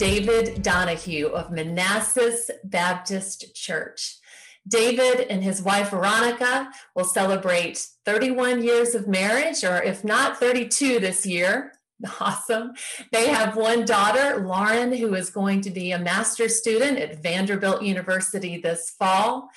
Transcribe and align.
David 0.00 0.62
Donahue 0.62 1.26
of 1.26 1.50
Manassas 1.50 2.50
Baptist 2.64 3.54
Church. 3.54 4.16
David 4.66 5.26
and 5.28 5.44
his 5.44 5.60
wife 5.60 5.90
Veronica 5.90 6.70
will 6.94 7.04
celebrate 7.04 7.86
31 8.06 8.62
years 8.62 8.94
of 8.94 9.06
marriage, 9.06 9.62
or 9.62 9.82
if 9.82 10.02
not 10.02 10.38
32 10.38 11.00
this 11.00 11.26
year. 11.26 11.74
Awesome. 12.18 12.72
They 13.12 13.28
have 13.28 13.56
one 13.56 13.84
daughter, 13.84 14.42
Lauren, 14.42 14.90
who 14.90 15.12
is 15.12 15.28
going 15.28 15.60
to 15.60 15.70
be 15.70 15.92
a 15.92 15.98
master's 15.98 16.56
student 16.56 16.96
at 16.96 17.22
Vanderbilt 17.22 17.82
University 17.82 18.56
this 18.56 18.88
fall. 18.98 19.50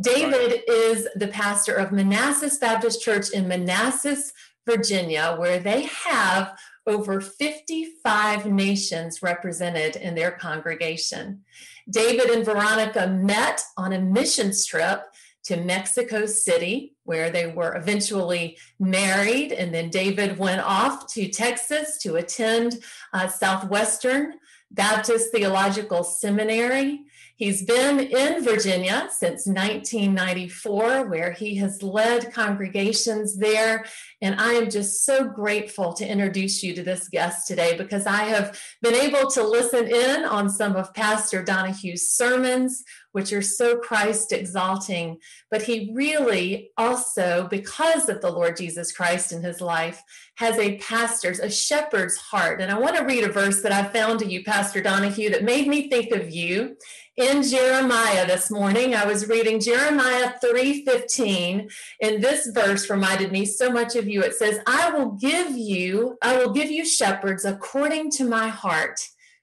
David 0.00 0.62
is 0.68 1.08
the 1.16 1.26
pastor 1.26 1.74
of 1.74 1.90
Manassas 1.90 2.56
Baptist 2.58 3.02
Church 3.02 3.30
in 3.30 3.48
Manassas, 3.48 4.32
Virginia, 4.64 5.34
where 5.40 5.58
they 5.58 5.88
have 6.06 6.56
over 6.88 7.20
55 7.20 8.46
nations 8.46 9.22
represented 9.22 9.96
in 9.96 10.14
their 10.14 10.32
congregation. 10.32 11.44
David 11.88 12.30
and 12.30 12.44
Veronica 12.44 13.06
met 13.06 13.62
on 13.76 13.92
a 13.92 14.00
mission 14.00 14.52
trip 14.66 15.04
to 15.44 15.56
Mexico 15.56 16.26
City, 16.26 16.94
where 17.04 17.30
they 17.30 17.46
were 17.46 17.74
eventually 17.76 18.58
married. 18.78 19.52
And 19.52 19.72
then 19.72 19.88
David 19.88 20.36
went 20.36 20.60
off 20.60 21.06
to 21.14 21.28
Texas 21.28 21.96
to 22.02 22.16
attend 22.16 22.82
uh, 23.14 23.28
Southwestern 23.28 24.34
Baptist 24.70 25.32
Theological 25.32 26.04
Seminary. 26.04 27.04
He's 27.38 27.62
been 27.62 28.00
in 28.00 28.42
Virginia 28.42 29.08
since 29.12 29.46
1994, 29.46 31.08
where 31.08 31.30
he 31.30 31.54
has 31.58 31.84
led 31.84 32.32
congregations 32.32 33.38
there. 33.38 33.84
And 34.20 34.40
I 34.40 34.54
am 34.54 34.68
just 34.68 35.04
so 35.04 35.22
grateful 35.22 35.92
to 35.92 36.06
introduce 36.06 36.64
you 36.64 36.74
to 36.74 36.82
this 36.82 37.08
guest 37.08 37.46
today 37.46 37.78
because 37.78 38.06
I 38.06 38.24
have 38.24 38.60
been 38.82 38.96
able 38.96 39.30
to 39.30 39.44
listen 39.44 39.86
in 39.86 40.24
on 40.24 40.50
some 40.50 40.74
of 40.74 40.92
Pastor 40.94 41.44
Donahue's 41.44 42.10
sermons, 42.10 42.82
which 43.12 43.32
are 43.32 43.40
so 43.40 43.76
Christ 43.78 44.32
exalting. 44.32 45.18
But 45.48 45.62
he 45.62 45.92
really 45.94 46.72
also, 46.76 47.46
because 47.48 48.08
of 48.08 48.20
the 48.20 48.32
Lord 48.32 48.56
Jesus 48.56 48.90
Christ 48.90 49.30
in 49.30 49.44
his 49.44 49.60
life, 49.60 50.02
has 50.38 50.58
a 50.58 50.78
pastor's, 50.78 51.38
a 51.38 51.48
shepherd's 51.48 52.16
heart. 52.16 52.60
And 52.60 52.72
I 52.72 52.78
want 52.80 52.96
to 52.96 53.04
read 53.04 53.22
a 53.22 53.32
verse 53.32 53.62
that 53.62 53.70
I 53.70 53.84
found 53.84 54.18
to 54.20 54.26
you, 54.26 54.42
Pastor 54.42 54.80
Donahue, 54.80 55.30
that 55.30 55.44
made 55.44 55.68
me 55.68 55.88
think 55.88 56.10
of 56.10 56.30
you 56.30 56.76
in 57.18 57.42
Jeremiah 57.42 58.26
this 58.28 58.48
morning. 58.48 58.94
I 58.94 59.04
was 59.04 59.28
reading 59.28 59.58
Jeremiah 59.58 60.34
3:15, 60.40 61.68
and 62.00 62.22
this 62.22 62.46
verse 62.46 62.88
reminded 62.88 63.32
me 63.32 63.44
so 63.44 63.70
much 63.70 63.96
of 63.96 64.08
you. 64.08 64.22
It 64.22 64.36
says, 64.36 64.60
"I 64.66 64.90
will 64.90 65.10
give 65.10 65.50
you, 65.50 66.16
I 66.22 66.36
will 66.36 66.52
give 66.52 66.70
you 66.70 66.86
shepherds 66.86 67.44
according 67.44 68.12
to 68.12 68.24
my 68.24 68.46
heart, 68.46 69.00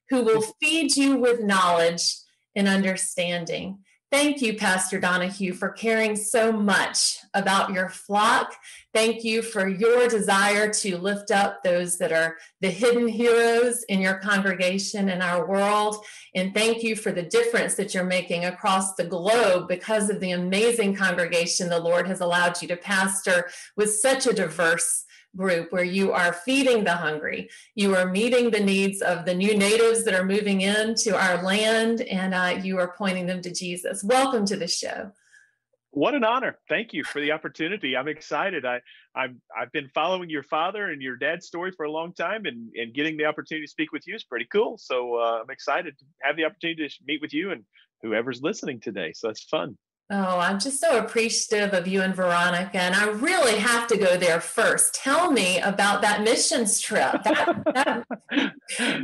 who 0.09 0.23
will 0.23 0.42
feed 0.62 0.95
you 0.95 1.17
with 1.17 1.42
knowledge 1.42 2.16
and 2.56 2.70
understanding." 2.70 3.80
Thank 4.17 4.41
you, 4.41 4.53
Pastor 4.53 4.97
Donahue, 4.97 5.52
for 5.52 5.67
caring 5.67 6.16
so 6.16 6.49
much 6.49 7.17
about 7.33 7.73
your 7.73 7.89
flock. 7.89 8.55
Thank 8.94 9.25
you 9.25 9.41
for 9.41 9.67
your 9.67 10.08
desire 10.08 10.71
to 10.71 10.97
lift 10.97 11.31
up 11.31 11.61
those 11.61 11.97
that 11.97 12.13
are 12.13 12.38
the 12.61 12.69
hidden 12.69 13.09
heroes 13.09 13.83
in 13.89 13.99
your 13.99 14.16
congregation 14.19 15.09
and 15.09 15.21
our 15.21 15.45
world. 15.45 15.97
And 16.33 16.53
thank 16.53 16.81
you 16.81 16.95
for 16.95 17.11
the 17.11 17.23
difference 17.23 17.75
that 17.75 17.93
you're 17.93 18.05
making 18.05 18.45
across 18.45 18.95
the 18.95 19.03
globe 19.03 19.67
because 19.67 20.09
of 20.09 20.21
the 20.21 20.31
amazing 20.31 20.95
congregation 20.95 21.67
the 21.67 21.77
Lord 21.77 22.08
has 22.08 22.21
allowed 22.21 22.61
you 22.61 22.69
to 22.69 22.77
pastor 22.77 23.49
with 23.75 23.93
such 23.95 24.27
a 24.27 24.33
diverse 24.33 25.03
group 25.36 25.72
where 25.72 25.83
you 25.83 26.11
are 26.11 26.33
feeding 26.33 26.83
the 26.83 26.95
hungry. 26.95 27.50
You 27.75 27.95
are 27.95 28.05
meeting 28.05 28.50
the 28.50 28.59
needs 28.59 29.02
of 29.02 29.25
the 29.25 29.33
new 29.33 29.58
natives 29.58 30.03
that 30.05 30.14
are 30.14 30.25
moving 30.25 30.61
into 30.61 31.16
our 31.16 31.44
land, 31.44 32.02
and 32.02 32.33
uh, 32.33 32.60
you 32.61 32.77
are 32.80 32.93
pointing 32.98 33.27
them 33.27 33.42
to 33.42 33.52
Jesus. 33.52 34.04
Welcome 34.04 34.45
to 34.48 34.55
the 34.55 34.67
show. 34.67 35.11
What 35.92 36.14
an 36.14 36.26
honor! 36.26 36.60
Thank 36.67 36.92
you 36.92 37.05
for 37.05 37.21
the 37.21 37.32
opportunity. 37.32 37.95
I'm 37.95 38.10
excited. 38.10 38.65
I, 38.65 38.82
I've 39.15 39.36
I've 39.58 39.71
been 39.71 39.89
following 39.93 40.30
your 40.30 40.43
father 40.43 40.92
and 40.92 41.02
your 41.02 41.15
dad's 41.15 41.48
story 41.48 41.71
for 41.71 41.86
a 41.86 41.92
long 41.92 42.14
time, 42.14 42.45
and 42.45 42.70
and 42.76 42.93
getting 42.93 43.15
the 43.15 43.26
opportunity 43.26 43.65
to 43.65 43.71
speak 43.71 43.93
with 43.93 44.05
you 44.05 44.14
is 44.14 44.23
pretty 44.23 44.45
cool. 44.52 44.77
So 44.77 45.15
uh, 45.15 45.39
I'm 45.42 45.49
excited 45.49 45.98
to 45.98 46.05
have 46.21 46.36
the 46.36 46.43
opportunity 46.43 46.86
to 46.86 46.95
meet 47.08 47.21
with 47.21 47.33
you 47.33 47.52
and 47.52 47.64
whoever's 48.02 48.42
listening 48.42 48.81
today. 48.81 49.14
So 49.15 49.27
that's 49.27 49.43
fun. 49.45 49.77
Oh, 50.11 50.39
I'm 50.39 50.60
just 50.60 50.80
so 50.80 50.99
appreciative 50.99 51.73
of 51.73 51.88
you 51.88 52.04
and 52.04 52.14
Veronica. 52.14 52.77
And 52.77 52.93
I 52.93 53.08
really 53.08 53.58
have 53.58 53.88
to 53.88 53.98
go 53.98 54.17
there 54.17 54.39
first. 54.39 54.93
Tell 54.93 55.32
me 55.32 55.60
about 55.60 56.04
that 56.04 56.21
missions 56.21 56.80
trip. 56.80 57.23
That, 57.23 58.05
that, 58.30 58.54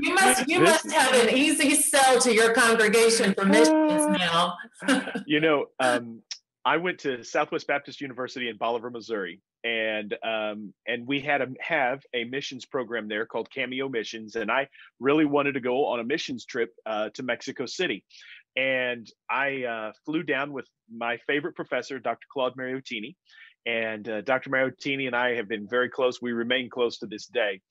you 0.04 0.14
must 0.14 0.48
you 0.48 0.60
must 0.60 0.92
have 0.92 1.14
an 1.16 1.36
easy 1.36 1.74
sell 1.74 2.20
to 2.22 2.32
your 2.32 2.54
congregation 2.54 3.34
for 3.34 3.46
missions 3.46 4.06
now. 4.20 4.58
you 5.26 5.40
know, 5.40 5.66
um, 5.80 6.22
I 6.64 6.78
went 6.78 7.00
to 7.00 7.24
Southwest 7.24 7.66
Baptist 7.66 8.00
University 8.00 8.48
in 8.48 8.58
Bolivar, 8.58 8.92
Missouri, 8.92 9.42
and 9.64 10.16
um, 10.24 10.72
and 10.88 11.08
we 11.08 11.20
had 11.20 11.42
a 11.42 11.48
have 11.60 12.04
a 12.14 12.26
missions 12.26 12.66
program 12.66 13.08
there 13.08 13.26
called 13.26 13.50
Cameo 13.50 13.90
Missions, 13.90 14.36
and 14.36 14.52
I 14.52 14.68
really 15.00 15.26
wanted 15.26 15.54
to 15.54 15.62
go 15.62 15.88
on 15.88 16.00
a 16.00 16.04
missions 16.04 16.46
trip 16.46 16.76
uh, 16.86 17.10
to 17.16 17.24
Mexico 17.24 17.66
City 17.66 18.04
and 18.56 19.10
I 19.30 19.64
uh, 19.64 19.92
flew 20.06 20.24
down 20.24 20.52
with 20.52 20.66
my 20.94 21.18
favorite 21.28 21.56
professor, 21.56 22.00
Dr. 22.00 22.28
Claude 22.32 22.56
Mariottini. 22.56 23.16
And 23.66 24.08
uh, 24.10 24.22
Dr. 24.22 24.50
Mariottini 24.50 25.08
and 25.08 25.16
I 25.16 25.36
have 25.36 25.48
been 25.48 25.68
very 25.68 25.90
close. 25.90 26.22
We 26.22 26.32
remain 26.32 26.70
close 26.70 27.00
to 27.00 27.08
this 27.08 27.28
day. 27.28 27.62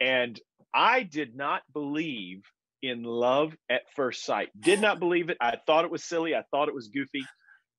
And 0.00 0.38
I 0.74 1.02
did 1.02 1.34
not 1.34 1.62
believe 1.72 2.42
in 2.82 3.02
love 3.02 3.56
at 3.68 3.82
first 3.96 4.24
sight. 4.24 4.50
Did 4.58 4.80
not 4.80 5.00
believe 5.00 5.30
it. 5.30 5.38
I 5.40 5.56
thought 5.66 5.84
it 5.84 5.90
was 5.90 6.04
silly. 6.04 6.34
I 6.34 6.44
thought 6.50 6.68
it 6.68 6.74
was 6.74 6.88
goofy 6.88 7.24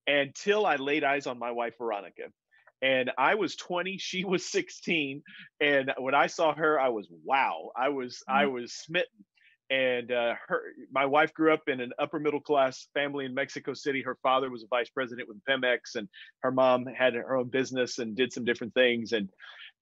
until 0.08 0.66
I 0.66 0.76
laid 0.76 1.04
eyes 1.04 1.28
on 1.28 1.40
my 1.40 1.52
wife, 1.52 1.76
Veronica. 1.78 2.24
And 2.82 3.12
I 3.18 3.36
was 3.36 3.56
20, 3.56 3.98
she 3.98 4.26
was 4.26 4.50
16. 4.50 5.22
And 5.62 5.92
when 5.98 6.16
I 6.16 6.28
saw 6.28 6.54
her, 6.56 6.80
I 6.80 6.90
was 6.90 7.08
wow. 7.24 7.72
I 7.78 7.90
was 7.90 8.16
mm-hmm. 8.28 8.38
I 8.38 8.46
was 8.48 8.74
smitten 8.74 9.26
and 9.70 10.12
uh, 10.12 10.34
her 10.48 10.62
my 10.92 11.06
wife 11.06 11.34
grew 11.34 11.54
up 11.54 11.64
in 11.68 11.80
an 11.80 11.92
upper 12.00 12.20
middle 12.20 12.42
class 12.42 12.88
family 12.94 13.26
in 13.26 13.34
Mexico 13.34 13.74
City. 13.74 14.02
Her 14.02 14.18
father 14.24 14.50
was 14.50 14.64
a 14.64 14.68
vice 14.68 14.90
president 14.90 15.28
with 15.28 15.38
Pemex, 15.48 15.96
and 15.96 16.08
her 16.42 16.52
mom 16.52 16.86
had 16.86 17.14
her 17.14 17.38
own 17.38 17.50
business 17.50 18.00
and 18.00 18.16
did 18.16 18.34
some 18.34 18.46
different 18.46 18.74
things. 18.74 19.12
and 19.12 19.30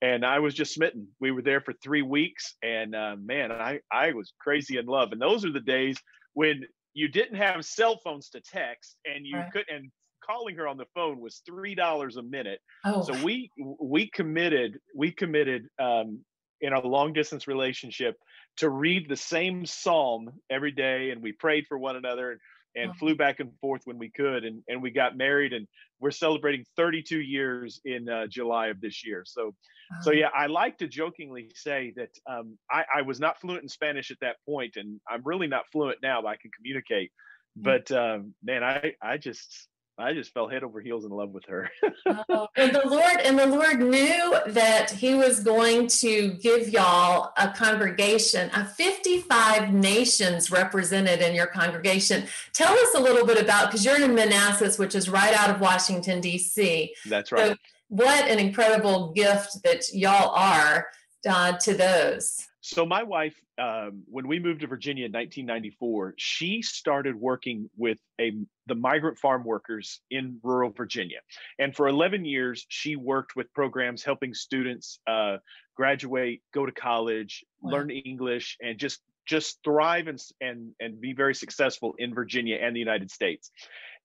And 0.02 0.26
I 0.26 0.40
was 0.40 0.54
just 0.54 0.74
smitten. 0.74 1.08
We 1.20 1.32
were 1.32 1.42
there 1.42 1.62
for 1.62 1.74
three 1.74 2.02
weeks, 2.02 2.56
and 2.62 2.96
uh, 2.96 3.16
man, 3.20 3.52
I 3.52 3.80
I 3.92 4.12
was 4.14 4.34
crazy 4.40 4.78
in 4.78 4.86
love. 4.86 5.12
And 5.12 5.22
those 5.22 5.46
are 5.46 5.52
the 5.52 5.62
days 5.62 5.98
when 6.34 6.64
you 6.94 7.08
didn't 7.08 7.38
have 7.38 7.64
cell 7.64 8.00
phones 8.04 8.30
to 8.30 8.42
text, 8.42 8.98
and 9.06 9.26
you 9.26 9.38
right. 9.38 9.52
could 9.52 9.66
and 9.70 9.92
calling 10.28 10.56
her 10.56 10.68
on 10.68 10.78
the 10.78 10.86
phone 10.94 11.22
was 11.22 11.42
three 11.46 11.76
dollars 11.76 12.18
a 12.18 12.24
minute. 12.24 12.60
Oh. 12.86 13.04
So 13.04 13.24
we 13.24 13.52
we 13.80 14.10
committed 14.10 14.80
we 14.96 15.12
committed 15.12 15.68
um, 15.80 16.20
in 16.62 16.74
a 16.74 16.86
long 16.86 17.14
distance 17.14 17.48
relationship 17.48 18.16
to 18.58 18.70
read 18.70 19.08
the 19.08 19.16
same 19.16 19.66
psalm 19.66 20.30
every 20.50 20.72
day 20.72 21.12
and 21.12 21.22
we 21.22 21.32
prayed 21.32 21.66
for 21.68 21.78
one 21.78 21.96
another 21.96 22.32
and, 22.32 22.40
and 22.76 22.98
flew 22.98 23.16
back 23.16 23.40
and 23.40 23.52
forth 23.60 23.82
when 23.86 23.98
we 23.98 24.10
could 24.10 24.46
and, 24.46 24.62
and 24.68 24.82
we 24.82 24.92
got 24.92 25.18
married 25.18 25.54
and 25.54 25.68
we're 26.00 26.12
celebrating 26.12 26.64
32 26.76 27.20
years 27.20 27.82
in 27.86 28.08
uh, 28.10 28.28
july 28.28 28.68
of 28.68 28.82
this 28.82 29.06
year. 29.06 29.24
So 29.26 29.54
so 30.02 30.12
yeah 30.12 30.28
i 30.36 30.48
like 30.48 30.78
to 30.78 30.88
jokingly 30.88 31.50
say 31.56 31.94
that 31.96 32.10
um, 32.30 32.58
I, 32.70 32.84
I 32.98 33.02
was 33.04 33.20
not 33.20 33.40
fluent 33.40 33.64
in 33.64 33.70
spanish 33.70 34.12
at 34.12 34.18
that 34.22 34.36
point 34.46 34.76
and 34.76 35.00
i'm 35.10 35.22
really 35.24 35.48
not 35.48 35.64
fluent 35.72 36.00
now 36.02 36.22
but 36.22 36.30
i 36.30 36.36
can 36.36 36.52
communicate. 36.56 37.12
But 37.56 37.92
um, 37.92 38.34
man 38.44 38.64
i 38.64 38.94
i 39.02 39.18
just 39.18 39.68
I 40.00 40.14
just 40.14 40.32
fell 40.32 40.48
head 40.48 40.64
over 40.64 40.80
heels 40.80 41.06
in 41.06 41.12
love 41.12 41.32
with 41.32 41.46
her. 41.46 41.72
oh, 42.30 42.48
and 42.56 42.74
the 42.74 42.88
Lord 42.88 43.20
and 43.24 43.38
the 43.38 43.48
Lord 43.48 43.80
knew 43.80 44.36
that 44.48 44.92
He 44.92 45.16
was 45.16 45.40
going 45.40 45.88
to 45.88 46.34
give 46.34 46.70
y'all 46.70 47.34
a 47.36 47.50
congregation, 47.50 48.52
a 48.54 48.64
55 48.66 49.74
nations 49.74 50.52
represented 50.52 51.22
in 51.22 51.34
your 51.34 51.48
congregation. 51.48 52.26
Tell 52.54 52.74
us 52.74 52.94
a 52.96 53.00
little 53.00 53.26
bit 53.26 53.42
about 53.42 53.68
because 53.68 53.84
you're 53.84 54.02
in 54.02 54.14
Manassas, 54.14 54.78
which 54.78 54.94
is 54.94 55.10
right 55.10 55.34
out 55.34 55.50
of 55.50 55.60
Washington 55.62 56.22
D.C. 56.22 56.94
That's 57.08 57.32
right. 57.32 57.52
So 57.52 57.56
what 57.90 58.30
an 58.30 58.38
incredible 58.38 59.14
gift 59.14 59.64
that 59.64 59.92
y'all 59.94 60.30
are 60.36 60.88
uh, 61.28 61.54
to 61.54 61.74
those. 61.74 62.47
So 62.68 62.86
my 62.86 63.04
wife, 63.04 63.40
um, 63.58 64.04
when 64.10 64.28
we 64.28 64.40
moved 64.40 64.60
to 64.60 64.68
Virginia 64.68 65.06
in 65.06 65.14
1994, 65.14 66.16
she 66.18 66.62
started 66.62 67.16
working 67.16 67.70
with 67.78 67.98
a 68.20 68.34
the 68.66 68.76
migrant 68.76 69.18
farm 69.20 69.46
workers 69.46 70.02
in 70.12 70.40
rural 70.44 70.72
Virginia, 70.72 71.20
and 71.58 71.74
for 71.74 71.88
11 71.88 72.26
years 72.26 72.66
she 72.68 72.98
worked 72.98 73.38
with 73.38 73.54
programs 73.54 74.04
helping 74.04 74.34
students 74.34 75.00
uh, 75.08 75.38
graduate, 75.78 76.42
go 76.54 76.66
to 76.66 76.74
college, 76.74 77.46
wow. 77.62 77.72
learn 77.72 77.90
English, 77.90 78.58
and 78.62 78.78
just 78.78 79.00
just 79.26 79.60
thrive 79.64 80.08
and 80.08 80.20
and 80.42 80.74
and 80.82 81.00
be 81.00 81.14
very 81.14 81.36
successful 81.36 81.96
in 81.98 82.14
Virginia 82.14 82.58
and 82.62 82.76
the 82.76 82.82
United 82.82 83.10
States. 83.10 83.50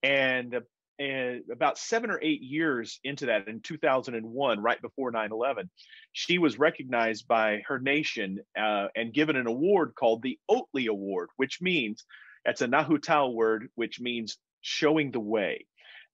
And 0.04 0.60
and 0.98 1.42
about 1.50 1.78
seven 1.78 2.10
or 2.10 2.18
eight 2.22 2.42
years 2.42 3.00
into 3.04 3.26
that 3.26 3.48
in 3.48 3.60
2001 3.60 4.60
right 4.60 4.82
before 4.82 5.12
9-11 5.12 5.68
she 6.12 6.38
was 6.38 6.58
recognized 6.58 7.26
by 7.26 7.62
her 7.66 7.78
nation 7.78 8.38
uh, 8.58 8.88
and 8.94 9.14
given 9.14 9.36
an 9.36 9.46
award 9.46 9.94
called 9.94 10.22
the 10.22 10.38
Ohtli 10.50 10.88
award 10.88 11.30
which 11.36 11.60
means 11.60 12.04
that's 12.44 12.62
a 12.62 12.66
nahuatl 12.66 13.34
word 13.34 13.68
which 13.74 14.00
means 14.00 14.38
showing 14.60 15.10
the 15.10 15.20
way 15.20 15.66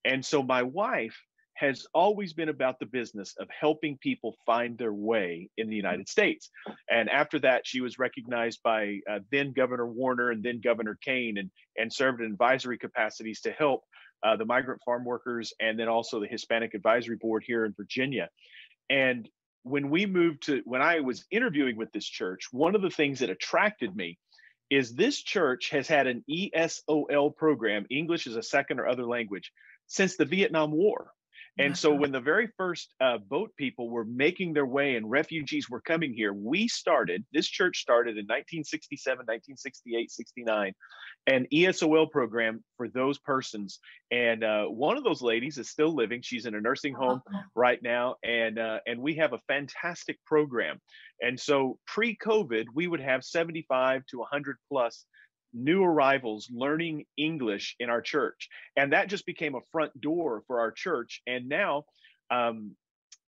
and 0.05 0.25
so 0.25 0.41
my 0.41 0.63
wife 0.63 1.17
has 1.59 1.85
always 1.93 2.31
been 2.31 2.47
about 2.47 2.79
the 2.79 2.85
business 2.85 3.35
of 3.37 3.49
helping 3.49 3.97
people 3.97 4.33
find 4.45 4.77
their 4.77 4.93
way 4.93 5.49
in 5.57 5.69
the 5.69 5.75
United 5.75 6.07
States. 6.07 6.49
And 6.89 7.09
after 7.09 7.37
that, 7.39 7.67
she 7.67 7.81
was 7.81 7.99
recognized 7.99 8.61
by 8.63 8.99
uh, 9.11 9.19
then 9.29 9.51
Governor 9.51 9.85
Warner 9.85 10.31
and 10.31 10.41
then 10.41 10.61
Governor 10.61 10.97
Kaine 11.03 11.37
and, 11.37 11.51
and 11.77 11.91
served 11.91 12.21
in 12.21 12.31
advisory 12.31 12.77
capacities 12.77 13.41
to 13.41 13.51
help 13.51 13.83
uh, 14.23 14.35
the 14.35 14.45
migrant 14.45 14.81
farm 14.83 15.05
workers 15.05 15.53
and 15.59 15.79
then 15.79 15.87
also 15.87 16.19
the 16.19 16.27
Hispanic 16.27 16.73
Advisory 16.73 17.15
Board 17.15 17.43
here 17.45 17.65
in 17.65 17.73
Virginia. 17.73 18.29
And 18.89 19.29
when 19.63 19.89
we 19.89 20.05
moved 20.05 20.43
to, 20.43 20.61
when 20.65 20.81
I 20.81 21.01
was 21.01 21.25
interviewing 21.31 21.77
with 21.77 21.91
this 21.91 22.05
church, 22.05 22.47
one 22.51 22.75
of 22.75 22.81
the 22.81 22.89
things 22.89 23.19
that 23.19 23.29
attracted 23.29 23.95
me 23.95 24.17
is 24.69 24.93
this 24.93 25.21
church 25.21 25.69
has 25.71 25.87
had 25.87 26.07
an 26.07 26.23
ESOL 26.29 27.35
program, 27.35 27.85
English 27.89 28.27
as 28.27 28.35
a 28.35 28.43
second 28.43 28.79
or 28.79 28.87
other 28.87 29.05
language, 29.05 29.51
since 29.87 30.15
the 30.15 30.25
Vietnam 30.25 30.71
War. 30.71 31.11
And 31.59 31.77
so 31.77 31.93
when 31.93 32.13
the 32.13 32.21
very 32.21 32.47
first 32.55 32.93
uh, 33.01 33.17
boat 33.17 33.51
people 33.57 33.89
were 33.89 34.05
making 34.05 34.53
their 34.53 34.65
way 34.65 34.95
and 34.95 35.09
refugees 35.09 35.69
were 35.69 35.81
coming 35.81 36.13
here, 36.13 36.31
we 36.33 36.69
started, 36.69 37.25
this 37.33 37.47
church 37.47 37.79
started 37.79 38.11
in 38.11 38.25
1967, 38.25 39.17
1968, 39.17 40.09
69, 40.09 40.73
an 41.27 41.47
ESOL 41.53 42.09
program 42.09 42.63
for 42.77 42.87
those 42.87 43.19
persons. 43.19 43.79
And 44.09 44.45
uh, 44.45 44.65
one 44.67 44.97
of 44.97 45.03
those 45.03 45.21
ladies 45.21 45.57
is 45.57 45.69
still 45.69 45.93
living. 45.93 46.21
She's 46.21 46.45
in 46.45 46.55
a 46.55 46.61
nursing 46.61 46.93
home 46.93 47.21
right 47.55 47.79
now. 47.83 48.15
And, 48.23 48.57
uh, 48.57 48.79
and 48.87 49.01
we 49.01 49.15
have 49.15 49.33
a 49.33 49.41
fantastic 49.49 50.17
program. 50.25 50.79
And 51.21 51.37
so 51.37 51.77
pre 51.85 52.15
COVID, 52.15 52.67
we 52.73 52.87
would 52.87 53.01
have 53.01 53.25
75 53.25 54.05
to 54.11 54.19
100 54.19 54.55
plus 54.71 55.05
new 55.53 55.83
arrivals 55.83 56.49
learning 56.51 57.05
English 57.17 57.75
in 57.79 57.89
our 57.89 58.01
church. 58.01 58.49
And 58.75 58.93
that 58.93 59.09
just 59.09 59.25
became 59.25 59.55
a 59.55 59.65
front 59.71 59.99
door 59.99 60.43
for 60.47 60.59
our 60.59 60.71
church. 60.71 61.21
And 61.27 61.49
now 61.49 61.85
um, 62.29 62.75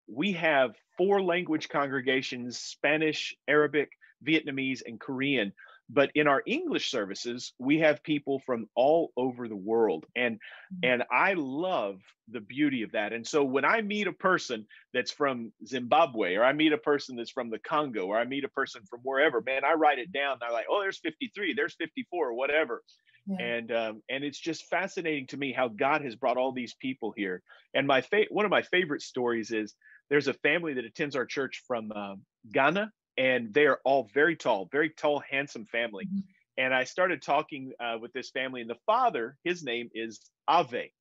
we 0.08 0.34
have 0.34 0.76
four 0.98 1.22
language 1.22 1.70
congregations 1.70 2.60
Spanish, 2.60 3.36
Arabic, 3.48 3.90
Vietnamese, 4.26 4.82
and 4.86 5.00
Korean 5.00 5.54
but 5.90 6.12
in 6.16 6.28
our 6.28 6.42
english 6.46 6.92
services 6.92 7.54
we 7.60 7.80
have 7.80 8.04
people 8.04 8.40
from 8.46 8.68
all 8.76 9.12
over 9.18 9.48
the 9.48 9.56
world 9.56 10.06
and 10.16 10.36
mm-hmm. 10.36 10.92
and 10.92 11.04
i 11.12 11.34
love 11.34 12.00
the 12.32 12.40
beauty 12.40 12.84
of 12.84 12.92
that 12.92 13.12
and 13.14 13.28
so 13.28 13.44
when 13.44 13.66
i 13.66 13.82
meet 13.82 14.08
a 14.08 14.14
person 14.14 14.66
that's 14.94 15.12
from 15.12 15.52
zimbabwe 15.66 16.36
or 16.36 16.44
i 16.44 16.54
meet 16.54 16.74
a 16.74 16.78
person 16.78 17.16
that's 17.16 17.32
from 17.32 17.50
the 17.50 17.60
congo 17.60 18.06
or 18.06 18.18
i 18.18 18.26
meet 18.26 18.44
a 18.44 18.50
person 18.50 18.82
from 18.90 19.00
wherever 19.04 19.42
man 19.42 19.66
i 19.66 19.74
write 19.74 20.00
it 20.00 20.12
down 20.12 20.38
i'm 20.42 20.54
like 20.54 20.68
oh 20.70 20.82
there's 20.82 21.00
53 21.00 21.54
there's 21.54 21.76
54 21.76 22.34
whatever 22.34 22.84
yeah. 23.28 23.46
and 23.46 23.72
um, 23.72 24.02
and 24.10 24.24
it's 24.24 24.40
just 24.40 24.66
fascinating 24.66 25.28
to 25.28 25.38
me 25.38 25.52
how 25.52 25.68
god 25.68 26.02
has 26.04 26.16
brought 26.16 26.38
all 26.38 26.52
these 26.52 26.76
people 26.76 27.14
here 27.16 27.42
and 27.74 27.88
my 27.88 28.02
fa- 28.02 28.26
one 28.30 28.46
of 28.46 28.52
my 28.52 28.62
favorite 28.62 29.02
stories 29.02 29.52
is 29.52 29.76
there's 30.10 30.28
a 30.28 30.34
family 30.34 30.74
that 30.74 30.86
attends 30.86 31.16
our 31.16 31.26
church 31.26 31.64
from 31.68 31.92
uh, 31.96 32.16
ghana 32.52 32.92
and 33.20 33.54
they 33.54 33.68
are 33.68 33.82
all 33.84 34.10
very 34.14 34.38
tall, 34.38 34.70
very 34.72 34.90
tall, 34.90 35.22
handsome 35.30 35.66
family. 35.66 36.06
Mm-hmm. 36.06 36.20
And 36.58 36.74
I 36.74 36.86
started 36.86 37.22
talking 37.22 37.74
uh, 37.80 37.98
with 38.02 38.14
this 38.14 38.32
family, 38.32 38.62
and 38.62 38.70
the 38.70 38.78
father, 38.86 39.38
his 39.44 39.64
name 39.64 39.90
is 39.94 40.20
Ave, 40.48 40.92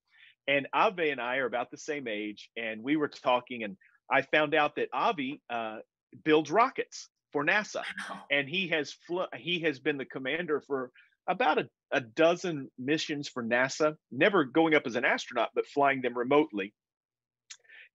and 0.46 0.66
Ave 0.72 1.10
and 1.10 1.20
I 1.20 1.36
are 1.36 1.46
about 1.46 1.70
the 1.70 1.78
same 1.78 2.08
age, 2.08 2.50
and 2.56 2.82
we 2.82 2.96
were 2.96 3.08
talking, 3.08 3.62
and 3.62 3.76
I 4.10 4.22
found 4.22 4.54
out 4.54 4.76
that 4.76 4.88
Avi 4.92 5.40
uh, 5.48 5.78
builds 6.24 6.50
rockets 6.50 7.08
for 7.32 7.44
NASA, 7.44 7.82
and 8.30 8.48
he 8.48 8.68
has 8.68 8.92
fl- 9.06 9.32
he 9.36 9.60
has 9.60 9.78
been 9.78 9.96
the 9.96 10.04
commander 10.04 10.60
for 10.60 10.90
about 11.28 11.58
a, 11.58 11.68
a 11.92 12.00
dozen 12.00 12.70
missions 12.78 13.28
for 13.28 13.44
NASA, 13.44 13.94
never 14.10 14.44
going 14.44 14.74
up 14.74 14.86
as 14.86 14.96
an 14.96 15.04
astronaut, 15.04 15.50
but 15.54 15.66
flying 15.66 16.00
them 16.02 16.16
remotely. 16.16 16.72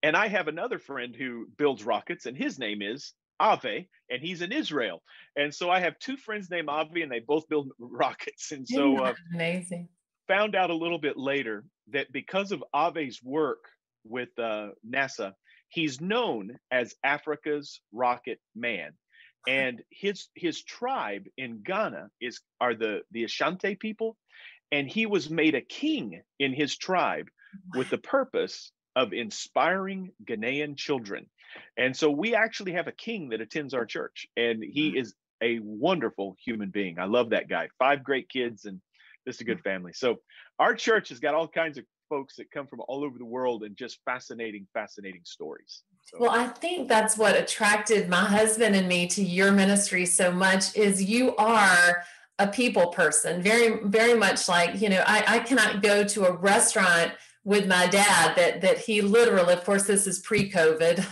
And 0.04 0.16
I 0.16 0.28
have 0.28 0.48
another 0.48 0.80
friend 0.80 1.16
who 1.16 1.48
builds 1.58 1.84
rockets, 1.84 2.26
and 2.26 2.38
his 2.38 2.60
name 2.60 2.82
is 2.82 3.14
Ave, 3.40 3.88
and 4.10 4.22
he's 4.22 4.42
in 4.42 4.52
Israel. 4.52 5.02
And 5.36 5.54
so 5.54 5.70
I 5.70 5.80
have 5.80 5.98
two 6.00 6.18
friends 6.18 6.50
named 6.50 6.70
Avi, 6.70 7.02
and 7.02 7.12
they 7.12 7.20
both 7.20 7.48
build 7.48 7.72
rockets. 7.80 8.52
And 8.52 8.68
so 8.68 8.98
uh, 8.98 9.14
amazing. 9.34 9.90
Found 10.28 10.56
out 10.56 10.70
a 10.70 10.76
little 10.76 11.00
bit 11.00 11.18
later 11.18 11.66
that 11.92 12.12
because 12.12 12.52
of 12.52 12.64
Ave's 12.74 13.22
work 13.22 13.66
with 14.06 14.30
uh, 14.40 14.70
NASA, 14.88 15.34
he's 15.70 16.00
known 16.00 16.58
as 16.72 16.96
Africa's 17.04 17.82
rocket 17.92 18.40
man. 18.56 18.92
And 19.46 19.82
his 19.90 20.28
his 20.36 20.64
tribe 20.64 21.26
in 21.38 21.64
Ghana 21.64 22.10
is 22.22 22.40
are 22.62 22.76
the 22.76 23.02
the 23.12 23.26
Ashanti 23.26 23.76
people, 23.76 24.16
and 24.72 24.88
he 24.88 25.06
was 25.06 25.30
made 25.30 25.54
a 25.54 25.62
king 25.62 26.22
in 26.40 26.54
his 26.54 26.78
tribe 26.78 27.28
with 27.76 27.90
the 27.90 27.98
purpose 27.98 28.72
of 28.96 29.12
inspiring 29.12 30.12
Ghanaian 30.24 30.78
children. 30.78 31.26
And 31.78 31.96
so 31.96 32.10
we 32.10 32.36
actually 32.36 32.74
have 32.74 32.88
a 32.88 32.92
king 32.92 33.30
that 33.30 33.42
attends 33.42 33.74
our 33.74 33.86
church, 33.86 34.28
and 34.38 34.64
he 34.64 34.92
mm. 34.92 35.02
is 35.02 35.14
a 35.42 35.60
wonderful 35.60 36.36
human 36.44 36.70
being. 36.70 37.00
I 37.00 37.06
love 37.06 37.32
that 37.32 37.50
guy. 37.50 37.70
Five 37.80 38.04
great 38.04 38.30
kids 38.30 38.66
and 38.66 38.80
just 39.28 39.42
a 39.42 39.44
good 39.44 39.60
mm. 39.60 39.64
family. 39.64 39.94
So 39.94 40.18
our 40.60 40.76
church 40.76 41.10
has 41.10 41.20
got 41.20 41.34
all 41.34 41.48
kinds 41.48 41.78
of 41.78 41.86
folks 42.10 42.36
that 42.36 42.52
come 42.52 42.68
from 42.68 42.82
all 42.88 43.04
over 43.04 43.18
the 43.18 43.26
world 43.26 43.64
and 43.64 43.76
just 43.76 44.00
fascinating, 44.06 44.68
fascinating 44.74 45.22
stories. 45.24 45.84
So. 46.06 46.18
Well, 46.20 46.32
I 46.32 46.48
think 46.48 46.88
that's 46.88 47.18
what 47.18 47.36
attracted 47.36 48.10
my 48.10 48.26
husband 48.26 48.76
and 48.76 48.88
me 48.88 49.08
to 49.08 49.24
your 49.24 49.52
ministry 49.52 50.06
so 50.06 50.32
much 50.32 50.76
is 50.76 51.04
you 51.04 51.36
are 51.38 52.04
a 52.40 52.48
people 52.48 52.88
person, 52.88 53.42
very, 53.42 53.80
very 53.84 54.14
much 54.14 54.50
like, 54.50 54.82
you 54.82 54.90
know, 54.90 55.04
I, 55.08 55.24
I 55.28 55.40
cannot 55.40 55.82
go 55.82 56.04
to 56.04 56.26
a 56.26 56.32
restaurant 56.32 57.14
with 57.46 57.68
my 57.68 57.88
dad 57.88 58.36
that 58.38 58.62
that 58.62 58.78
he 58.78 59.02
literally 59.02 59.54
of 59.54 59.64
course 59.66 59.84
this 59.84 60.08
is 60.08 60.20
pre-covid 60.20 61.04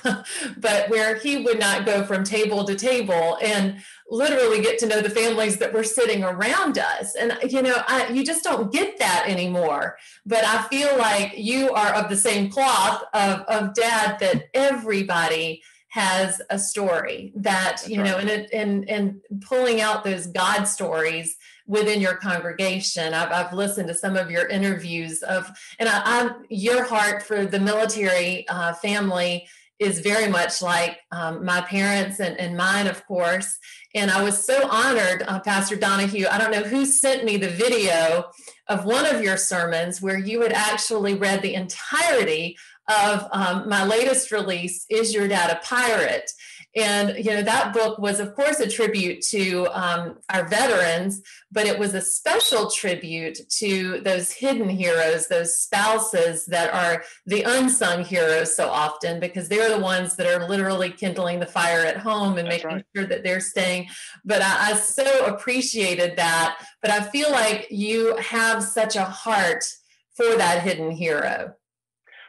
but 0.58 0.90
where 0.90 1.16
he 1.16 1.44
would 1.44 1.60
not 1.60 1.86
go 1.86 2.04
from 2.04 2.24
table 2.24 2.64
to 2.64 2.76
table 2.76 3.38
and 3.42 3.82
literally 4.12 4.62
get 4.62 4.78
to 4.78 4.86
know 4.86 5.02
the 5.02 5.10
families 5.10 5.58
that 5.58 5.74
were 5.74 5.86
sitting 5.86 6.24
around 6.24 6.78
us. 6.78 7.16
And 7.16 7.38
you 7.50 7.62
know 7.62 7.82
I, 7.88 8.08
you 8.10 8.24
just 8.26 8.44
don't 8.44 8.72
get 8.72 9.00
that 9.00 9.26
anymore. 9.28 9.98
But 10.26 10.44
i 10.44 10.62
feel 10.64 10.98
like 10.98 11.38
you 11.38 11.72
are 11.72 11.94
of 11.94 12.10
the 12.10 12.18
same 12.18 12.50
cloth 12.50 13.04
of, 13.14 13.42
of 13.42 13.74
dad 13.74 14.18
that 14.20 14.50
everybody 14.54 15.64
has 15.90 16.42
a 16.50 16.58
story 16.58 17.34
that 17.36 17.84
you 17.88 18.02
know 18.02 18.18
and, 18.18 18.30
and 18.54 18.90
and 18.90 19.22
pulling 19.42 19.82
out 19.82 20.06
those 20.06 20.28
god 20.28 20.64
stories 20.64 21.36
within 21.72 22.02
your 22.02 22.16
congregation. 22.16 23.14
I've, 23.14 23.32
I've 23.32 23.54
listened 23.54 23.88
to 23.88 23.94
some 23.94 24.18
of 24.18 24.30
your 24.30 24.46
interviews 24.48 25.24
of, 25.24 25.50
and 25.80 25.88
I, 25.88 26.02
I'm 26.04 26.46
your 26.50 26.84
heart 26.84 27.24
for 27.24 27.46
the 27.46 27.62
military 27.62 28.46
uh, 28.50 28.74
family 28.74 29.48
is 29.80 30.02
very 30.02 30.28
much 30.28 30.62
like 30.62 31.00
um, 31.14 31.46
my 31.46 31.62
parents 31.62 32.20
and, 32.20 32.38
and, 32.38 32.58
mine, 32.58 32.88
of 32.88 33.08
course. 33.08 33.58
And 33.96 34.12
I 34.12 34.22
was 34.22 34.46
so 34.46 34.68
honored, 34.70 35.24
uh, 35.26 35.40
Pastor 35.40 35.78
Donahue. 35.78 36.28
I 36.30 36.38
don't 36.38 36.52
know 36.52 36.62
who 36.62 36.86
sent 36.86 37.24
me 37.24 37.38
the 37.38 37.48
video 37.48 38.26
of 38.68 38.84
one 38.84 39.06
of 39.06 39.24
your 39.24 39.38
sermons 39.38 40.02
where 40.02 40.20
you 40.20 40.42
had 40.42 40.52
actually 40.52 41.14
read 41.14 41.42
the 41.42 41.56
entirety 41.56 42.58
of 42.90 43.28
um, 43.32 43.70
my 43.70 43.86
latest 43.86 44.32
release, 44.32 44.86
Is 44.90 45.14
Your 45.14 45.30
Dad 45.30 45.50
a 45.50 45.66
Pirate? 45.66 46.30
And 46.74 47.18
you 47.18 47.32
know 47.32 47.42
that 47.42 47.74
book 47.74 48.00
was, 48.00 48.22
of 48.22 48.34
course, 48.34 48.62
a 48.62 48.70
tribute 48.70 49.22
to 49.24 49.68
um, 49.74 50.20
our 50.30 50.48
veterans, 50.48 51.22
but 51.52 51.66
it 51.66 51.78
was 51.78 51.94
a 51.94 52.02
special 52.02 52.72
tribute 52.72 53.40
to 53.58 54.00
those 54.02 54.32
hidden 54.32 54.70
heroes, 54.70 55.28
those 55.28 55.58
spouses 55.58 56.46
that 56.46 56.74
are 56.74 57.04
the 57.26 57.44
unsung 57.44 58.06
heroes 58.06 58.56
so 58.56 58.70
often, 58.70 59.20
because 59.20 59.50
they're 59.50 59.76
the 59.76 59.84
ones 59.84 60.16
that 60.16 60.28
are 60.28 60.48
literally 60.48 60.92
kindling 60.92 61.42
the 61.42 61.46
fire 61.46 61.86
at 61.86 61.98
home 61.98 62.38
and 62.38 62.48
That's 62.48 62.64
making 62.64 62.78
right. 62.78 62.86
sure 62.96 63.06
that 63.06 63.24
they're 63.24 63.42
staying. 63.42 63.90
But 64.24 64.42
I, 64.42 64.72
I 64.72 64.74
so 64.76 65.26
appreciated 65.26 66.16
that. 66.16 66.58
But 66.82 66.92
I 66.92 67.02
feel 67.02 67.32
like 67.32 67.68
you 67.70 68.16
have 68.16 68.64
such 68.64 68.96
a 68.96 69.04
heart 69.04 69.66
for 70.16 70.38
that 70.38 70.64
hidden 70.64 70.92
hero. 70.92 71.54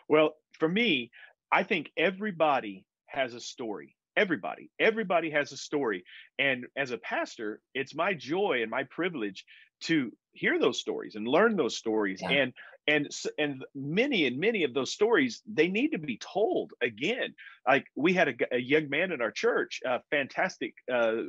Well, 0.08 0.34
for 0.58 0.68
me, 0.68 1.12
I 1.52 1.62
think 1.62 1.90
everybody 1.96 2.84
has 3.06 3.34
a 3.34 3.40
story 3.40 3.94
everybody 4.16 4.70
everybody 4.78 5.30
has 5.30 5.52
a 5.52 5.56
story 5.56 6.04
and 6.38 6.64
as 6.76 6.90
a 6.90 6.98
pastor 6.98 7.60
it's 7.74 7.94
my 7.94 8.12
joy 8.14 8.58
and 8.62 8.70
my 8.70 8.84
privilege 8.90 9.44
to 9.80 10.12
hear 10.32 10.58
those 10.58 10.80
stories 10.80 11.14
and 11.14 11.26
learn 11.26 11.56
those 11.56 11.76
stories 11.76 12.20
yeah. 12.22 12.30
and 12.30 12.52
and 12.86 13.08
and 13.38 13.64
many 13.74 14.26
and 14.26 14.38
many 14.38 14.64
of 14.64 14.74
those 14.74 14.92
stories 14.92 15.40
they 15.46 15.68
need 15.68 15.90
to 15.90 15.98
be 15.98 16.18
told 16.18 16.72
again 16.82 17.34
like 17.66 17.86
we 17.96 18.12
had 18.12 18.28
a, 18.28 18.34
a 18.52 18.58
young 18.58 18.88
man 18.88 19.12
in 19.12 19.22
our 19.22 19.30
church 19.30 19.80
a 19.86 20.00
fantastic 20.10 20.74
uh, 20.92 21.22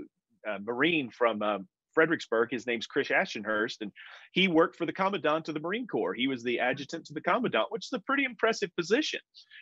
uh, 0.48 0.58
marine 0.62 1.10
from 1.10 1.42
um, 1.42 1.68
Fredericksburg. 1.94 2.50
His 2.52 2.68
name's 2.68 2.88
Chris 2.88 3.10
Ashenhurst, 3.10 3.82
and 3.82 3.92
he 4.32 4.48
worked 4.48 4.76
for 4.76 4.86
the 4.86 4.94
commandant 4.94 5.48
of 5.48 5.54
the 5.54 5.60
Marine 5.60 5.88
Corps. 5.88 6.14
He 6.14 6.28
was 6.28 6.44
the 6.44 6.60
adjutant 6.60 7.06
to 7.06 7.14
the 7.14 7.22
commandant, 7.22 7.68
which 7.70 7.86
is 7.86 7.94
a 7.94 8.00
pretty 8.00 8.24
impressive 8.24 8.76
position. 8.76 9.20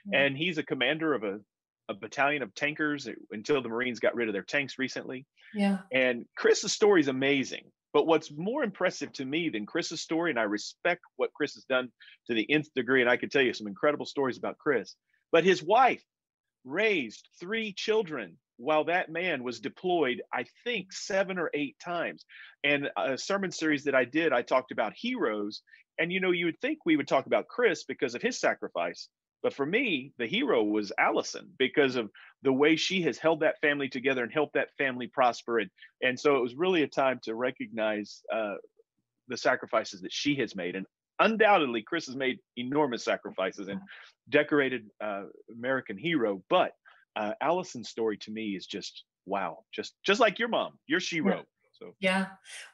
Mm-hmm. 0.07 0.15
And 0.15 0.37
he's 0.37 0.57
a 0.57 0.63
commander 0.63 1.13
of 1.13 1.23
a, 1.23 1.39
a 1.91 1.99
battalion 1.99 2.41
of 2.41 2.53
tankers 2.55 3.07
until 3.31 3.61
the 3.61 3.69
Marines 3.69 3.99
got 3.99 4.15
rid 4.15 4.27
of 4.27 4.33
their 4.33 4.43
tanks 4.43 4.79
recently. 4.79 5.25
Yeah. 5.53 5.79
And 5.91 6.25
Chris's 6.35 6.73
story 6.73 7.01
is 7.01 7.07
amazing. 7.07 7.65
But 7.93 8.07
what's 8.07 8.31
more 8.31 8.63
impressive 8.63 9.11
to 9.13 9.25
me 9.25 9.49
than 9.49 9.65
Chris's 9.65 10.01
story, 10.01 10.29
and 10.31 10.39
I 10.39 10.43
respect 10.43 11.01
what 11.17 11.33
Chris 11.33 11.55
has 11.55 11.65
done 11.65 11.89
to 12.27 12.33
the 12.33 12.49
nth 12.49 12.73
degree, 12.73 13.01
and 13.01 13.09
I 13.09 13.17
can 13.17 13.29
tell 13.29 13.41
you 13.41 13.53
some 13.53 13.67
incredible 13.67 14.05
stories 14.05 14.37
about 14.37 14.57
Chris, 14.57 14.95
but 15.31 15.43
his 15.43 15.61
wife 15.61 16.03
raised 16.63 17.27
three 17.39 17.73
children 17.73 18.37
while 18.57 18.83
that 18.85 19.09
man 19.09 19.43
was 19.43 19.59
deployed, 19.59 20.21
I 20.31 20.45
think 20.63 20.93
seven 20.93 21.39
or 21.39 21.49
eight 21.53 21.77
times. 21.83 22.25
And 22.63 22.89
a 22.95 23.17
sermon 23.17 23.51
series 23.51 23.83
that 23.85 23.95
I 23.95 24.05
did, 24.05 24.31
I 24.31 24.43
talked 24.43 24.71
about 24.71 24.93
heroes. 24.95 25.63
And 25.97 26.11
you 26.13 26.19
know, 26.19 26.31
you 26.31 26.45
would 26.45 26.61
think 26.61 26.79
we 26.85 26.95
would 26.95 27.07
talk 27.07 27.25
about 27.25 27.47
Chris 27.47 27.83
because 27.83 28.13
of 28.13 28.21
his 28.21 28.39
sacrifice. 28.39 29.09
But 29.43 29.53
for 29.53 29.65
me, 29.65 30.13
the 30.17 30.27
hero 30.27 30.63
was 30.63 30.91
Allison 30.97 31.49
because 31.57 31.95
of 31.95 32.09
the 32.43 32.53
way 32.53 32.75
she 32.75 33.01
has 33.03 33.17
held 33.17 33.39
that 33.41 33.59
family 33.59 33.89
together 33.89 34.23
and 34.23 34.31
helped 34.31 34.53
that 34.53 34.69
family 34.77 35.07
prosper. 35.07 35.59
And, 35.59 35.69
and 36.01 36.19
so 36.19 36.35
it 36.35 36.41
was 36.41 36.55
really 36.55 36.83
a 36.83 36.87
time 36.87 37.19
to 37.23 37.35
recognize 37.35 38.21
uh, 38.31 38.55
the 39.27 39.37
sacrifices 39.37 40.01
that 40.01 40.13
she 40.13 40.35
has 40.35 40.55
made. 40.55 40.75
And 40.75 40.85
undoubtedly, 41.19 41.81
Chris 41.81 42.05
has 42.05 42.15
made 42.15 42.39
enormous 42.57 43.03
sacrifices 43.03 43.67
and 43.67 43.79
decorated 44.29 44.87
uh, 45.03 45.23
American 45.51 45.97
hero. 45.97 46.43
But 46.49 46.73
uh, 47.15 47.33
Allison's 47.41 47.89
story 47.89 48.17
to 48.17 48.31
me 48.31 48.55
is 48.55 48.65
just 48.65 49.03
wow, 49.25 49.59
just 49.71 49.93
just 50.03 50.19
like 50.19 50.39
your 50.39 50.47
mom, 50.47 50.73
your 50.87 50.99
shero. 50.99 51.37
Yeah. 51.37 51.41
So 51.73 51.95
yeah. 51.99 52.25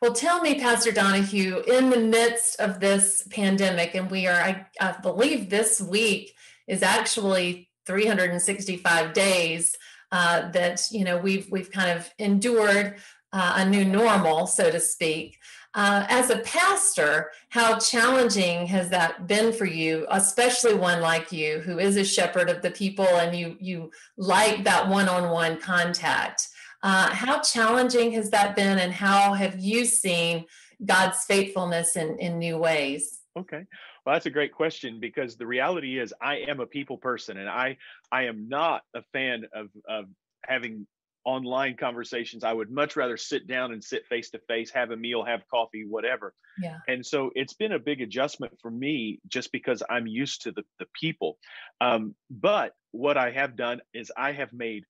Well, 0.01 0.13
tell 0.13 0.41
me, 0.41 0.59
Pastor 0.59 0.91
Donahue, 0.91 1.61
in 1.61 1.89
the 1.89 1.99
midst 1.99 2.59
of 2.59 2.79
this 2.79 3.25
pandemic, 3.31 3.95
and 3.95 4.11
we 4.11 4.27
are, 4.27 4.39
I, 4.39 4.65
I 4.81 4.93
believe, 5.01 5.49
this 5.49 5.79
week 5.79 6.35
is 6.67 6.83
actually 6.83 7.69
365 7.85 9.13
days 9.13 9.75
uh, 10.11 10.49
that 10.51 10.87
you 10.91 11.03
know 11.03 11.17
we've 11.17 11.49
we've 11.51 11.71
kind 11.71 11.97
of 11.97 12.09
endured 12.19 12.95
uh, 13.33 13.53
a 13.57 13.69
new 13.69 13.83
normal, 13.83 14.47
so 14.47 14.71
to 14.71 14.79
speak. 14.79 15.37
Uh, 15.73 16.05
as 16.09 16.29
a 16.29 16.39
pastor, 16.39 17.29
how 17.49 17.77
challenging 17.77 18.65
has 18.65 18.89
that 18.89 19.27
been 19.27 19.53
for 19.53 19.65
you, 19.65 20.07
especially 20.09 20.73
one 20.73 21.01
like 21.01 21.31
you 21.31 21.59
who 21.59 21.77
is 21.77 21.97
a 21.97 22.05
shepherd 22.05 22.49
of 22.49 22.61
the 22.61 22.71
people 22.71 23.05
and 23.05 23.37
you 23.37 23.57
you 23.59 23.91
like 24.17 24.63
that 24.63 24.87
one-on-one 24.87 25.59
contact? 25.59 26.47
Uh, 26.83 27.09
how 27.09 27.41
challenging 27.41 28.11
has 28.11 28.29
that 28.29 28.55
been, 28.55 28.79
and 28.79 28.93
how 28.93 29.33
have 29.33 29.59
you 29.59 29.83
seen 29.83 30.45
God's 30.85 31.23
faithfulness 31.25 31.95
in 31.95 32.17
in 32.19 32.39
new 32.39 32.57
ways? 32.57 33.19
Okay. 33.37 33.65
Well, 34.07 34.15
that's 34.15 34.25
a 34.25 34.29
great 34.29 34.53
question 34.53 35.01
because 35.01 35.35
the 35.35 35.45
reality 35.45 35.99
is 35.99 36.13
I 36.21 36.37
am 36.47 36.61
a 36.61 36.65
people 36.65 36.97
person 36.97 37.35
and 37.37 37.49
I 37.49 37.75
I 38.09 38.27
am 38.27 38.47
not 38.47 38.83
a 38.95 39.01
fan 39.11 39.43
of 39.53 39.67
of 39.85 40.05
having 40.45 40.87
online 41.25 41.75
conversations. 41.75 42.45
I 42.45 42.53
would 42.53 42.71
much 42.71 42.95
rather 42.95 43.17
sit 43.17 43.47
down 43.47 43.73
and 43.73 43.83
sit 43.83 44.07
face 44.07 44.29
to 44.29 44.39
face, 44.47 44.71
have 44.71 44.91
a 44.91 44.95
meal, 44.95 45.25
have 45.25 45.45
coffee, 45.51 45.83
whatever. 45.85 46.33
Yeah. 46.63 46.77
And 46.87 47.05
so 47.05 47.31
it's 47.35 47.51
been 47.51 47.73
a 47.73 47.79
big 47.79 47.99
adjustment 47.99 48.53
for 48.61 48.71
me 48.71 49.19
just 49.27 49.51
because 49.51 49.83
I'm 49.89 50.07
used 50.07 50.43
to 50.43 50.53
the, 50.53 50.63
the 50.79 50.85
people. 50.97 51.37
Um, 51.81 52.15
but 52.29 52.75
what 52.91 53.17
I 53.17 53.31
have 53.31 53.57
done 53.57 53.81
is 53.93 54.09
I 54.15 54.31
have 54.31 54.53
made 54.53 54.85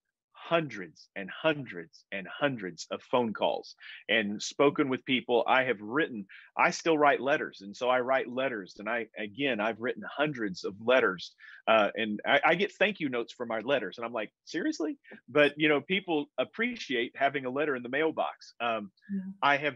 hundreds 0.50 1.10
and 1.16 1.30
hundreds 1.30 2.06
and 2.12 2.28
hundreds 2.28 2.88
of 2.92 3.02
phone 3.02 3.34
calls 3.34 3.76
and 4.10 4.42
spoken 4.42 4.90
with 4.90 5.06
people. 5.06 5.44
I 5.48 5.64
have 5.64 5.82
written 5.82 6.26
i 6.58 6.72
still 6.72 6.98
write 6.98 7.22
letters 7.22 7.62
and 7.62 7.76
so 7.76 7.90
i 7.90 8.00
write 8.00 8.28
letters 8.28 8.76
and 8.80 8.90
i 8.90 9.08
again 9.18 9.60
i've 9.60 9.80
written 9.80 10.04
hundreds 10.10 10.64
of 10.64 10.74
letters 10.84 11.34
uh, 11.68 11.90
and 11.96 12.22
I, 12.26 12.40
I, 12.46 12.56
get 12.56 12.72
thank 12.72 13.02
you 13.02 13.10
notes 13.10 13.34
for 13.34 13.46
my 13.46 13.60
letters 13.60 13.98
and 13.98 14.06
i'm 14.06 14.14
like 14.14 14.32
seriously? 14.46 14.98
But 15.28 15.54
you 15.58 15.68
know 15.68 15.82
people 15.82 16.30
appreciate 16.38 17.12
having 17.16 17.46
a 17.46 17.50
letter 17.50 17.76
in 17.76 17.84
the 17.84 17.90
mailbox. 17.90 18.54
Um, 18.62 18.92
yeah. 19.14 19.20
i 19.42 19.58
have 19.58 19.76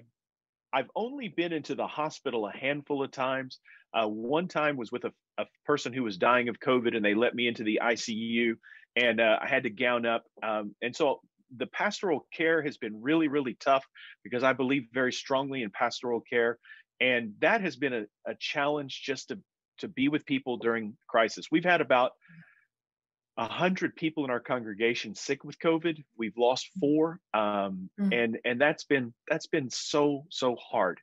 i've 0.73 0.89
only 0.95 1.27
been 1.27 1.51
into 1.51 1.75
the 1.75 1.87
hospital 1.87 2.47
a 2.47 2.57
handful 2.57 3.03
of 3.03 3.11
times. 3.11 3.59
Uh, 3.93 4.07
one 4.07 4.47
time 4.47 4.77
was 4.77 4.89
with 4.89 5.03
a, 5.03 5.11
a 5.37 5.45
person 5.65 5.91
who 5.91 6.03
was 6.03 6.17
dying 6.17 6.47
of 6.47 6.59
covid 6.59 6.95
and 6.95 7.03
they 7.03 7.13
let 7.13 7.35
me 7.35 7.47
into 7.47 7.63
the 7.63 7.81
icu 7.83 8.55
and 8.95 9.19
uh, 9.21 9.39
I 9.41 9.47
had 9.47 9.63
to 9.63 9.69
gown 9.69 10.05
up. 10.05 10.25
Um, 10.43 10.75
and 10.81 10.95
so 10.95 11.21
the 11.57 11.67
pastoral 11.67 12.27
care 12.33 12.61
has 12.61 12.77
been 12.77 13.01
really, 13.01 13.27
really 13.27 13.55
tough 13.59 13.85
because 14.23 14.43
I 14.43 14.53
believe 14.53 14.87
very 14.93 15.13
strongly 15.13 15.63
in 15.63 15.69
pastoral 15.69 16.21
care, 16.21 16.57
and 16.99 17.33
that 17.39 17.61
has 17.61 17.75
been 17.75 17.93
a, 17.93 18.03
a 18.25 18.35
challenge 18.39 19.01
just 19.03 19.29
to 19.29 19.39
to 19.79 19.87
be 19.87 20.07
with 20.07 20.25
people 20.25 20.57
during 20.57 20.95
crisis. 21.07 21.47
We've 21.51 21.65
had 21.65 21.81
about 21.81 22.11
a 23.37 23.47
hundred 23.47 23.95
people 23.95 24.23
in 24.23 24.29
our 24.29 24.39
congregation 24.39 25.15
sick 25.15 25.43
with 25.43 25.57
COVID. 25.59 26.03
We've 26.17 26.37
lost 26.37 26.69
four, 26.79 27.19
um, 27.33 27.89
mm-hmm. 27.99 28.13
and 28.13 28.37
and 28.45 28.61
that's 28.61 28.83
been 28.83 29.13
that's 29.27 29.47
been 29.47 29.69
so 29.69 30.25
so 30.29 30.55
hard. 30.55 30.99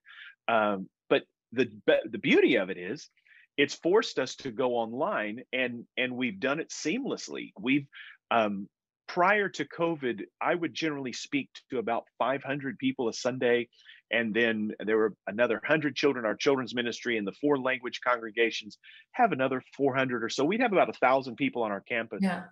Um, 0.46 0.88
but 1.08 1.24
the 1.52 1.70
the 2.10 2.18
beauty 2.18 2.56
of 2.56 2.70
it 2.70 2.78
is 2.78 3.10
it's 3.58 3.74
forced 3.74 4.18
us 4.18 4.36
to 4.36 4.50
go 4.50 4.76
online 4.76 5.42
and 5.52 5.84
and 5.98 6.16
we've 6.16 6.40
done 6.40 6.60
it 6.60 6.70
seamlessly. 6.70 7.52
We've 7.60 7.86
um, 8.30 8.68
prior 9.08 9.48
to 9.48 9.64
covid 9.64 10.24
i 10.38 10.54
would 10.54 10.74
generally 10.74 11.14
speak 11.14 11.48
to 11.70 11.78
about 11.78 12.04
500 12.18 12.78
people 12.78 13.08
a 13.08 13.12
sunday 13.14 13.66
and 14.10 14.34
then 14.34 14.72
there 14.84 14.96
were 14.96 15.14
another 15.26 15.54
100 15.54 15.96
children 15.96 16.24
our 16.24 16.36
children's 16.36 16.74
ministry 16.74 17.18
and 17.18 17.26
the 17.26 17.32
four 17.40 17.58
language 17.58 18.00
congregations 18.06 18.78
have 19.12 19.32
another 19.32 19.62
400 19.76 20.24
or 20.24 20.28
so. 20.28 20.44
We'd 20.44 20.60
have 20.60 20.72
about 20.72 20.88
a 20.88 20.94
thousand 20.94 21.36
people 21.36 21.62
on 21.62 21.70
our 21.70 21.80
campus. 21.80 22.20
Yeah. 22.22 22.44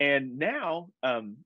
and 0.00 0.38
now 0.38 0.88
um, 1.02 1.36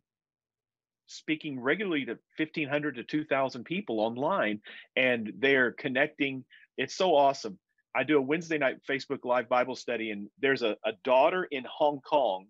speaking 1.06 1.60
regularly 1.60 2.04
to 2.06 2.18
1500 2.36 2.96
to 2.96 3.04
2000 3.04 3.64
people 3.64 4.00
online 4.00 4.60
and 4.96 5.32
they're 5.38 5.72
connecting. 5.72 6.44
It's 6.76 6.94
so 6.94 7.14
awesome 7.14 7.58
I 7.94 8.04
do 8.04 8.18
a 8.18 8.22
Wednesday 8.22 8.58
night 8.58 8.78
Facebook 8.88 9.24
Live 9.24 9.48
Bible 9.48 9.76
study, 9.76 10.10
and 10.10 10.28
there's 10.40 10.62
a, 10.62 10.76
a 10.84 10.92
daughter 11.04 11.44
in 11.44 11.64
Hong 11.68 12.00
Kong. 12.00 12.46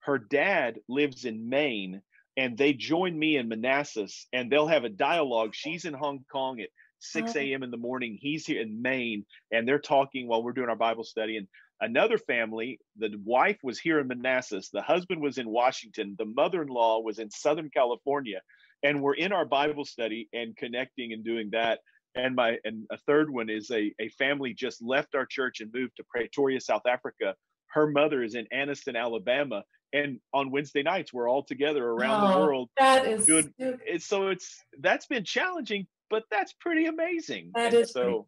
Her 0.00 0.18
dad 0.18 0.80
lives 0.88 1.24
in 1.24 1.48
Maine, 1.48 2.02
and 2.36 2.56
they 2.56 2.72
join 2.72 3.18
me 3.18 3.36
in 3.36 3.48
Manassas, 3.48 4.26
and 4.32 4.50
they'll 4.50 4.66
have 4.66 4.84
a 4.84 4.88
dialogue. 4.88 5.54
She's 5.54 5.84
in 5.84 5.94
Hong 5.94 6.24
Kong 6.30 6.60
at 6.60 6.70
6 7.00 7.34
a.m. 7.36 7.62
in 7.62 7.70
the 7.70 7.76
morning. 7.76 8.18
He's 8.20 8.46
here 8.46 8.60
in 8.60 8.82
Maine, 8.82 9.24
and 9.52 9.66
they're 9.66 9.78
talking 9.78 10.26
while 10.26 10.42
we're 10.42 10.52
doing 10.52 10.68
our 10.68 10.76
Bible 10.76 11.04
study. 11.04 11.36
And 11.36 11.46
another 11.80 12.18
family, 12.18 12.80
the 12.98 13.14
wife 13.24 13.58
was 13.62 13.78
here 13.78 14.00
in 14.00 14.08
Manassas, 14.08 14.70
the 14.70 14.82
husband 14.82 15.20
was 15.20 15.38
in 15.38 15.48
Washington, 15.48 16.16
the 16.18 16.26
mother 16.26 16.62
in 16.62 16.68
law 16.68 17.00
was 17.00 17.18
in 17.18 17.30
Southern 17.30 17.70
California. 17.70 18.40
And 18.82 19.02
we're 19.02 19.14
in 19.14 19.32
our 19.32 19.44
Bible 19.44 19.84
study 19.84 20.28
and 20.32 20.56
connecting 20.56 21.12
and 21.12 21.22
doing 21.22 21.50
that 21.52 21.80
and 22.14 22.34
my 22.34 22.58
and 22.64 22.86
a 22.90 22.98
third 22.98 23.30
one 23.30 23.48
is 23.48 23.70
a, 23.70 23.92
a 24.00 24.08
family 24.10 24.54
just 24.54 24.82
left 24.82 25.14
our 25.14 25.26
church 25.26 25.60
and 25.60 25.72
moved 25.72 25.96
to 25.96 26.04
Pretoria, 26.04 26.60
South 26.60 26.86
Africa. 26.86 27.34
Her 27.68 27.86
mother 27.86 28.22
is 28.22 28.34
in 28.34 28.46
Anniston, 28.52 28.96
Alabama, 28.96 29.62
and 29.92 30.18
on 30.32 30.50
Wednesday 30.50 30.82
nights 30.82 31.12
we're 31.12 31.28
all 31.28 31.44
together 31.44 31.86
around 31.86 32.24
oh, 32.24 32.32
the 32.32 32.38
world. 32.40 32.70
That 32.78 33.06
is 33.06 33.26
good. 33.26 33.52
It's, 33.58 34.06
so 34.06 34.28
it's 34.28 34.62
that's 34.80 35.06
been 35.06 35.24
challenging, 35.24 35.86
but 36.08 36.24
that's 36.30 36.52
pretty 36.54 36.86
amazing. 36.86 37.52
That 37.54 37.74
is 37.74 37.92
so. 37.92 38.26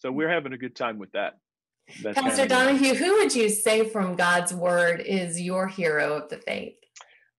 So 0.00 0.12
we're 0.12 0.30
having 0.30 0.52
a 0.52 0.58
good 0.58 0.76
time 0.76 0.98
with 0.98 1.10
that. 1.12 1.34
That's 2.02 2.20
Pastor 2.20 2.46
Donahue, 2.46 2.94
who 2.94 3.16
would 3.16 3.34
you 3.34 3.48
say 3.48 3.88
from 3.88 4.14
God's 4.14 4.52
word 4.52 5.00
is 5.00 5.40
your 5.40 5.66
hero 5.66 6.14
of 6.14 6.28
the 6.28 6.36
faith? 6.36 6.74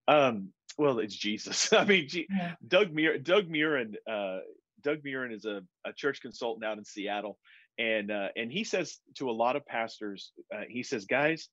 Um, 0.08 0.52
well, 0.76 0.98
it's 0.98 1.14
Jesus. 1.14 1.72
I 1.72 1.84
mean, 1.84 2.08
G- 2.08 2.26
yeah. 2.28 2.54
Doug 2.66 2.92
Muir, 2.92 3.18
Doug 3.18 3.48
Murren, 3.48 3.94
uh, 4.10 4.40
Doug 4.82 5.02
Murren 5.02 5.32
is 5.34 5.44
a, 5.44 5.62
a 5.84 5.92
church 5.92 6.20
consultant 6.20 6.64
out 6.64 6.78
in 6.78 6.84
Seattle, 6.84 7.38
and 7.78 8.10
uh, 8.10 8.28
and 8.36 8.50
he 8.50 8.64
says 8.64 8.98
to 9.16 9.30
a 9.30 9.32
lot 9.32 9.56
of 9.56 9.66
pastors, 9.66 10.32
uh, 10.54 10.62
he 10.68 10.82
says, 10.82 11.04
guys, 11.04 11.48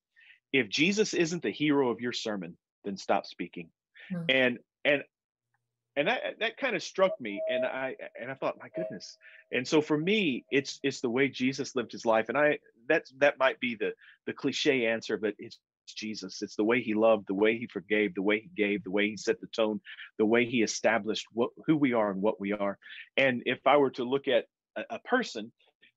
if 0.54 0.70
Jesus 0.70 1.14
isn't 1.14 1.44
the 1.44 1.52
hero 1.52 1.90
of 1.90 2.02
your 2.02 2.14
sermon, 2.14 2.58
then 2.84 2.98
stop 2.98 3.26
speaking. 3.26 3.70
Mm-hmm. 4.12 4.24
And 4.30 4.58
and 4.86 5.04
and 5.96 6.08
that 6.08 6.22
that 6.40 6.58
kind 6.58 6.76
of 6.76 6.84
struck 6.84 7.20
me, 7.20 7.42
and 7.50 7.66
I 7.66 7.96
and 8.20 8.32
I 8.32 8.36
thought, 8.36 8.58
my 8.60 8.70
goodness. 8.76 9.18
And 9.52 9.68
so 9.68 9.82
for 9.82 9.98
me, 9.98 10.46
it's 10.52 10.80
it's 10.84 11.02
the 11.02 11.10
way 11.10 11.28
Jesus 11.28 11.76
lived 11.76 11.92
his 11.92 12.06
life, 12.06 12.30
and 12.30 12.38
I 12.38 12.60
that's 12.88 13.12
that 13.18 13.40
might 13.40 13.60
be 13.60 13.76
the 13.76 13.94
the 14.26 14.34
cliche 14.34 14.86
answer, 14.86 15.18
but 15.18 15.34
it's 15.40 15.58
Jesus. 15.94 16.42
It's 16.42 16.56
the 16.56 16.64
way 16.64 16.82
he 16.82 16.94
loved, 16.94 17.28
the 17.28 17.34
way 17.34 17.58
he 17.58 17.68
forgave, 17.68 18.16
the 18.16 18.22
way 18.22 18.40
he 18.40 18.50
gave, 18.56 18.84
the 18.84 18.92
way 18.92 19.10
he 19.10 19.18
set 19.18 19.40
the 19.42 19.48
tone, 19.48 19.80
the 20.18 20.26
way 20.26 20.46
he 20.46 20.62
established 20.64 21.26
what, 21.34 21.50
who 21.66 21.76
we 21.76 21.94
are 21.94 22.12
and 22.12 22.22
what 22.22 22.40
we 22.40 22.54
are. 22.54 22.78
And 23.16 23.44
if 23.46 23.66
I 23.66 23.78
were 23.78 23.92
to 23.92 24.04
look 24.04 24.28
at 24.28 24.46
a, 24.76 24.96
a 24.96 25.00
person, 25.00 25.52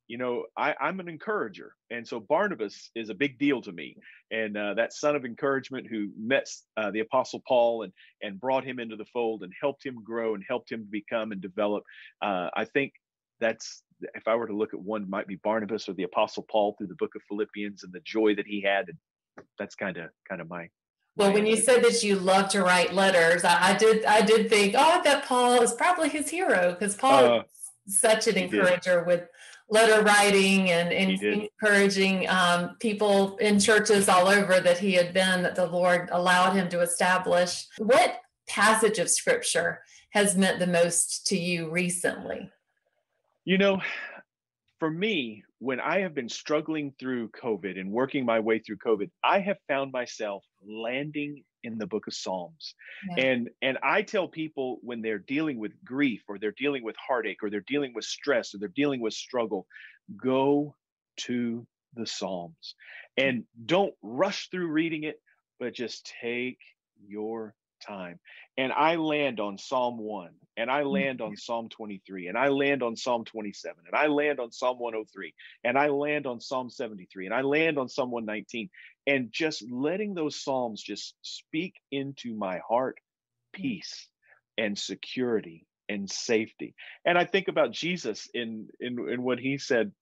you 0.08 0.18
know, 0.18 0.46
I, 0.56 0.74
I'm 0.80 0.98
an 0.98 1.08
encourager. 1.08 1.76
And 1.90 2.06
so 2.06 2.18
Barnabas 2.18 2.90
is 2.96 3.10
a 3.10 3.14
big 3.14 3.38
deal 3.38 3.62
to 3.62 3.70
me. 3.70 3.96
And 4.32 4.56
uh, 4.56 4.74
that 4.74 4.92
son 4.92 5.14
of 5.14 5.24
encouragement 5.24 5.86
who 5.88 6.08
met 6.18 6.48
uh, 6.76 6.90
the 6.90 6.98
Apostle 6.98 7.42
Paul 7.46 7.84
and, 7.84 7.92
and 8.20 8.40
brought 8.40 8.64
him 8.64 8.80
into 8.80 8.96
the 8.96 9.04
fold 9.04 9.44
and 9.44 9.52
helped 9.60 9.86
him 9.86 10.02
grow 10.02 10.34
and 10.34 10.42
helped 10.48 10.72
him 10.72 10.88
become 10.90 11.30
and 11.30 11.40
develop. 11.40 11.84
Uh, 12.20 12.48
I 12.54 12.64
think 12.64 12.92
that's, 13.38 13.84
if 14.14 14.26
I 14.26 14.34
were 14.34 14.48
to 14.48 14.56
look 14.56 14.74
at 14.74 14.80
one, 14.80 15.08
might 15.08 15.28
be 15.28 15.36
Barnabas 15.36 15.88
or 15.88 15.92
the 15.92 16.02
Apostle 16.02 16.44
Paul 16.50 16.74
through 16.76 16.88
the 16.88 16.96
book 16.96 17.14
of 17.14 17.22
Philippians 17.28 17.84
and 17.84 17.92
the 17.92 18.00
joy 18.00 18.34
that 18.34 18.48
he 18.48 18.60
had. 18.60 18.88
And 18.88 18.98
that's 19.58 19.74
kind 19.74 19.96
of, 19.96 20.10
kind 20.28 20.40
of 20.40 20.48
my, 20.48 20.68
well, 21.16 21.32
when 21.32 21.44
you 21.44 21.56
said 21.56 21.84
that 21.84 22.02
you 22.02 22.16
love 22.16 22.48
to 22.50 22.62
write 22.62 22.94
letters, 22.94 23.44
I, 23.44 23.70
I, 23.70 23.74
did. 23.76 24.04
I 24.04 24.22
did 24.22 24.48
think, 24.48 24.74
oh, 24.78 25.00
that 25.04 25.26
Paul 25.26 25.60
is 25.60 25.72
probably 25.74 26.08
his 26.08 26.30
hero 26.30 26.70
because 26.70 26.94
Paul 26.94 27.24
uh, 27.24 27.42
is 27.86 28.00
such 28.00 28.26
an 28.26 28.36
encourager 28.36 29.04
with 29.04 29.28
letter 29.68 30.02
writing 30.02 30.70
and, 30.70 30.92
and 30.92 31.22
encouraging 31.22 32.28
um, 32.28 32.76
people 32.80 33.36
in 33.36 33.58
churches 33.60 34.08
all 34.08 34.28
over 34.28 34.60
that 34.60 34.78
he 34.78 34.94
had 34.94 35.12
been, 35.12 35.42
that 35.42 35.54
the 35.54 35.66
Lord 35.66 36.08
allowed 36.12 36.52
him 36.52 36.68
to 36.70 36.80
establish. 36.80 37.66
What 37.78 38.20
passage 38.48 38.98
of 38.98 39.10
scripture 39.10 39.82
has 40.10 40.36
meant 40.36 40.58
the 40.58 40.66
most 40.66 41.26
to 41.28 41.38
you 41.38 41.70
recently? 41.70 42.50
You 43.44 43.58
know, 43.58 43.80
for 44.78 44.90
me, 44.90 45.44
when 45.60 45.78
I 45.78 46.00
have 46.00 46.14
been 46.14 46.28
struggling 46.28 46.94
through 46.98 47.28
COVID 47.28 47.78
and 47.78 47.92
working 47.92 48.24
my 48.24 48.40
way 48.40 48.58
through 48.58 48.78
COVID, 48.78 49.10
I 49.22 49.40
have 49.40 49.58
found 49.68 49.92
myself 49.92 50.42
landing 50.66 51.44
in 51.62 51.76
the 51.76 51.86
book 51.86 52.06
of 52.06 52.14
Psalms. 52.14 52.74
Yeah. 53.16 53.24
And 53.24 53.50
and 53.60 53.78
I 53.82 54.00
tell 54.02 54.26
people 54.26 54.78
when 54.82 55.02
they're 55.02 55.18
dealing 55.18 55.58
with 55.58 55.72
grief 55.84 56.22
or 56.28 56.38
they're 56.38 56.54
dealing 56.56 56.82
with 56.82 56.96
heartache 56.96 57.42
or 57.42 57.50
they're 57.50 57.64
dealing 57.66 57.92
with 57.94 58.06
stress 58.06 58.54
or 58.54 58.58
they're 58.58 58.68
dealing 58.68 59.02
with 59.02 59.12
struggle, 59.12 59.66
go 60.16 60.74
to 61.18 61.66
the 61.94 62.06
Psalms. 62.06 62.74
And 63.18 63.44
don't 63.66 63.92
rush 64.02 64.48
through 64.48 64.68
reading 64.68 65.04
it, 65.04 65.20
but 65.58 65.74
just 65.74 66.10
take 66.22 66.58
your 67.06 67.54
time. 67.80 68.18
And 68.56 68.72
I 68.72 68.96
land 68.96 69.40
on 69.40 69.58
Psalm 69.58 69.98
1, 69.98 70.30
and 70.56 70.70
I 70.70 70.82
land 70.82 71.20
on 71.20 71.36
Psalm 71.36 71.68
23, 71.68 72.28
and 72.28 72.36
I 72.36 72.48
land 72.48 72.82
on 72.82 72.96
Psalm 72.96 73.24
27, 73.24 73.76
and 73.86 73.96
I 73.96 74.06
land 74.06 74.40
on 74.40 74.52
Psalm 74.52 74.78
103, 74.78 75.34
and 75.64 75.78
I 75.78 75.88
land 75.88 76.26
on 76.26 76.40
Psalm 76.40 76.70
73, 76.70 77.26
and 77.26 77.34
I 77.34 77.42
land 77.42 77.78
on 77.78 77.88
Psalm 77.88 78.10
119, 78.10 78.68
and 79.06 79.32
just 79.32 79.64
letting 79.70 80.14
those 80.14 80.42
Psalms 80.42 80.82
just 80.82 81.14
speak 81.22 81.74
into 81.90 82.34
my 82.34 82.60
heart 82.68 82.98
peace 83.52 84.08
and 84.58 84.78
security 84.78 85.66
and 85.88 86.10
safety. 86.10 86.74
And 87.04 87.18
I 87.18 87.24
think 87.24 87.48
about 87.48 87.72
Jesus 87.72 88.28
in 88.32 88.68
in, 88.78 89.08
in 89.08 89.22
what 89.22 89.38
he 89.38 89.58
said 89.58 89.92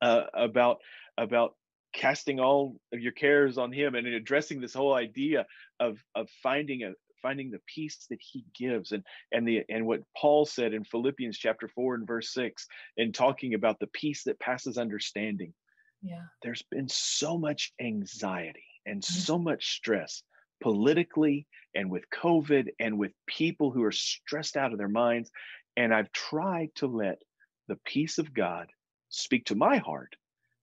uh, 0.00 0.24
about 0.34 0.78
about 1.16 1.54
casting 1.94 2.40
all 2.40 2.76
of 2.92 3.00
your 3.00 3.12
cares 3.12 3.56
on 3.56 3.72
him 3.72 3.94
and 3.94 4.06
addressing 4.06 4.60
this 4.60 4.74
whole 4.74 4.94
idea 4.94 5.46
of 5.80 5.98
of 6.14 6.28
finding 6.42 6.82
a 6.82 6.92
finding 7.22 7.50
the 7.50 7.60
peace 7.66 8.06
that 8.10 8.18
he 8.20 8.44
gives 8.54 8.92
and 8.92 9.02
and 9.32 9.48
the 9.48 9.62
and 9.70 9.86
what 9.86 10.00
paul 10.16 10.44
said 10.44 10.74
in 10.74 10.84
philippians 10.84 11.38
chapter 11.38 11.68
4 11.68 11.94
and 11.94 12.06
verse 12.06 12.34
6 12.34 12.66
and 12.98 13.14
talking 13.14 13.54
about 13.54 13.78
the 13.78 13.86
peace 13.88 14.24
that 14.24 14.38
passes 14.38 14.76
understanding. 14.76 15.54
Yeah. 16.02 16.24
There's 16.42 16.62
been 16.70 16.88
so 16.90 17.38
much 17.38 17.72
anxiety 17.80 18.66
and 18.84 19.00
mm-hmm. 19.00 19.20
so 19.20 19.38
much 19.38 19.76
stress 19.76 20.22
politically 20.62 21.46
and 21.74 21.90
with 21.90 22.04
covid 22.10 22.68
and 22.78 22.98
with 22.98 23.12
people 23.26 23.70
who 23.70 23.84
are 23.84 23.92
stressed 23.92 24.56
out 24.56 24.72
of 24.72 24.78
their 24.78 24.88
minds. 24.88 25.30
And 25.76 25.94
i've 25.94 26.12
tried 26.12 26.70
to 26.76 26.86
let 26.86 27.22
the 27.68 27.78
peace 27.86 28.18
of 28.18 28.34
god 28.34 28.68
speak 29.08 29.46
to 29.46 29.54
my 29.54 29.78
heart 29.78 30.14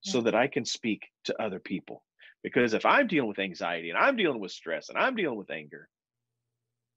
so 0.02 0.22
that 0.22 0.36
I 0.36 0.48
can 0.48 0.66
speak 0.66 1.08
to 1.26 1.42
other 1.42 1.60
people. 1.60 2.04
Because 2.44 2.74
if 2.74 2.86
I'm 2.86 3.08
dealing 3.08 3.30
with 3.30 3.40
anxiety 3.40 3.90
and 3.90 3.98
I'm 3.98 4.16
dealing 4.16 4.40
with 4.40 4.52
stress 4.52 4.90
and 4.90 4.98
I'm 4.98 5.16
dealing 5.16 5.38
with 5.38 5.52
anger, 5.52 5.88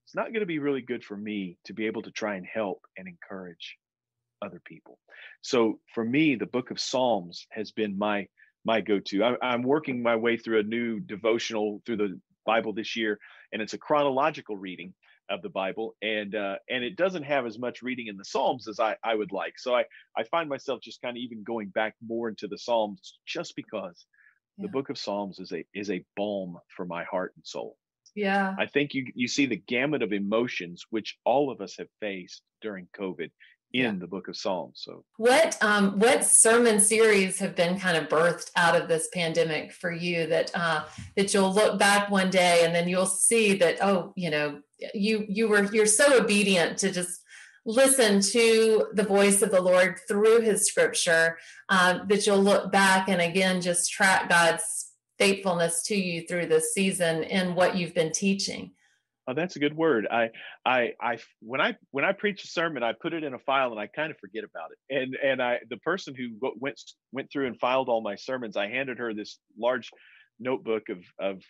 it's 0.06 0.14
not 0.14 0.28
going 0.28 0.40
to 0.40 0.46
be 0.46 0.58
really 0.58 0.80
good 0.80 1.04
for 1.04 1.16
me 1.16 1.58
to 1.64 1.74
be 1.74 1.86
able 1.86 2.02
to 2.02 2.10
try 2.10 2.36
and 2.36 2.46
help 2.46 2.82
and 2.96 3.06
encourage 3.06 3.76
other 4.42 4.60
people. 4.64 4.98
So 5.42 5.80
for 5.94 6.04
me, 6.04 6.36
the 6.36 6.46
book 6.46 6.70
of 6.70 6.80
Psalms 6.80 7.46
has 7.50 7.72
been 7.72 7.98
my 7.98 8.28
my 8.66 8.80
go-to. 8.80 9.22
I, 9.22 9.36
I'm 9.42 9.62
working 9.62 10.02
my 10.02 10.16
way 10.16 10.38
through 10.38 10.60
a 10.60 10.62
new 10.62 10.98
devotional 10.98 11.82
through 11.84 11.98
the 11.98 12.20
Bible 12.46 12.72
this 12.72 12.96
year, 12.96 13.18
and 13.52 13.60
it's 13.60 13.74
a 13.74 13.78
chronological 13.78 14.56
reading 14.56 14.94
of 15.30 15.42
the 15.42 15.48
Bible, 15.48 15.94
and 16.02 16.34
uh, 16.34 16.56
and 16.68 16.84
it 16.84 16.96
doesn't 16.96 17.22
have 17.24 17.46
as 17.46 17.58
much 17.58 17.82
reading 17.82 18.08
in 18.08 18.16
the 18.16 18.24
Psalms 18.24 18.68
as 18.68 18.80
I, 18.80 18.96
I 19.02 19.14
would 19.14 19.32
like. 19.32 19.58
So 19.58 19.74
I 19.74 19.84
I 20.16 20.24
find 20.24 20.48
myself 20.48 20.80
just 20.82 21.02
kind 21.02 21.16
of 21.16 21.20
even 21.20 21.42
going 21.42 21.68
back 21.68 21.94
more 22.04 22.28
into 22.28 22.48
the 22.48 22.58
Psalms 22.58 23.18
just 23.26 23.56
because 23.56 24.06
yeah. 24.56 24.64
the 24.66 24.68
Book 24.68 24.90
of 24.90 24.98
Psalms 24.98 25.38
is 25.38 25.52
a 25.52 25.64
is 25.74 25.90
a 25.90 26.04
balm 26.16 26.58
for 26.68 26.84
my 26.84 27.04
heart 27.04 27.32
and 27.36 27.46
soul. 27.46 27.76
Yeah, 28.14 28.54
I 28.58 28.66
think 28.66 28.94
you 28.94 29.06
you 29.14 29.28
see 29.28 29.46
the 29.46 29.56
gamut 29.56 30.02
of 30.02 30.12
emotions 30.12 30.84
which 30.90 31.16
all 31.24 31.50
of 31.50 31.60
us 31.60 31.76
have 31.78 31.88
faced 32.00 32.42
during 32.60 32.88
COVID 32.96 33.30
in 33.74 33.82
yeah. 33.82 33.92
the 33.98 34.06
book 34.06 34.28
of 34.28 34.36
psalms 34.36 34.80
so 34.84 35.04
what 35.16 35.58
um 35.60 35.98
what 35.98 36.24
sermon 36.24 36.78
series 36.78 37.40
have 37.40 37.56
been 37.56 37.78
kind 37.78 37.96
of 37.96 38.08
birthed 38.08 38.50
out 38.54 38.80
of 38.80 38.86
this 38.86 39.08
pandemic 39.12 39.72
for 39.72 39.90
you 39.90 40.28
that 40.28 40.50
uh 40.54 40.84
that 41.16 41.34
you'll 41.34 41.52
look 41.52 41.76
back 41.76 42.08
one 42.08 42.30
day 42.30 42.62
and 42.64 42.72
then 42.72 42.88
you'll 42.88 43.04
see 43.04 43.52
that 43.54 43.76
oh 43.82 44.12
you 44.14 44.30
know 44.30 44.60
you 44.94 45.24
you 45.28 45.48
were 45.48 45.64
you're 45.72 45.86
so 45.86 46.20
obedient 46.20 46.78
to 46.78 46.90
just 46.90 47.22
listen 47.66 48.20
to 48.20 48.88
the 48.92 49.02
voice 49.02 49.40
of 49.42 49.50
the 49.50 49.60
lord 49.60 49.98
through 50.06 50.40
his 50.40 50.66
scripture 50.66 51.38
uh, 51.70 52.00
that 52.08 52.26
you'll 52.26 52.42
look 52.42 52.70
back 52.70 53.08
and 53.08 53.20
again 53.20 53.60
just 53.60 53.90
track 53.90 54.28
god's 54.28 54.92
faithfulness 55.18 55.82
to 55.82 55.96
you 55.96 56.26
through 56.26 56.46
this 56.46 56.74
season 56.74 57.22
in 57.24 57.54
what 57.54 57.76
you've 57.76 57.94
been 57.94 58.12
teaching 58.12 58.70
Oh, 59.26 59.32
that's 59.32 59.56
a 59.56 59.58
good 59.58 59.74
word. 59.74 60.06
I, 60.10 60.30
I, 60.66 60.92
I, 61.00 61.18
when 61.40 61.60
I 61.60 61.76
when 61.92 62.04
I 62.04 62.12
preach 62.12 62.44
a 62.44 62.46
sermon, 62.46 62.82
I 62.82 62.92
put 62.92 63.14
it 63.14 63.24
in 63.24 63.32
a 63.32 63.38
file 63.38 63.70
and 63.70 63.80
I 63.80 63.86
kind 63.86 64.10
of 64.10 64.18
forget 64.18 64.44
about 64.44 64.70
it. 64.72 64.94
And 64.94 65.16
and 65.16 65.42
I, 65.42 65.60
the 65.70 65.78
person 65.78 66.14
who 66.14 66.36
went 66.60 66.78
went 67.10 67.32
through 67.32 67.46
and 67.46 67.58
filed 67.58 67.88
all 67.88 68.02
my 68.02 68.16
sermons, 68.16 68.56
I 68.56 68.68
handed 68.68 68.98
her 68.98 69.14
this 69.14 69.38
large 69.58 69.90
notebook 70.38 70.90
of 70.90 70.98
of 71.18 71.42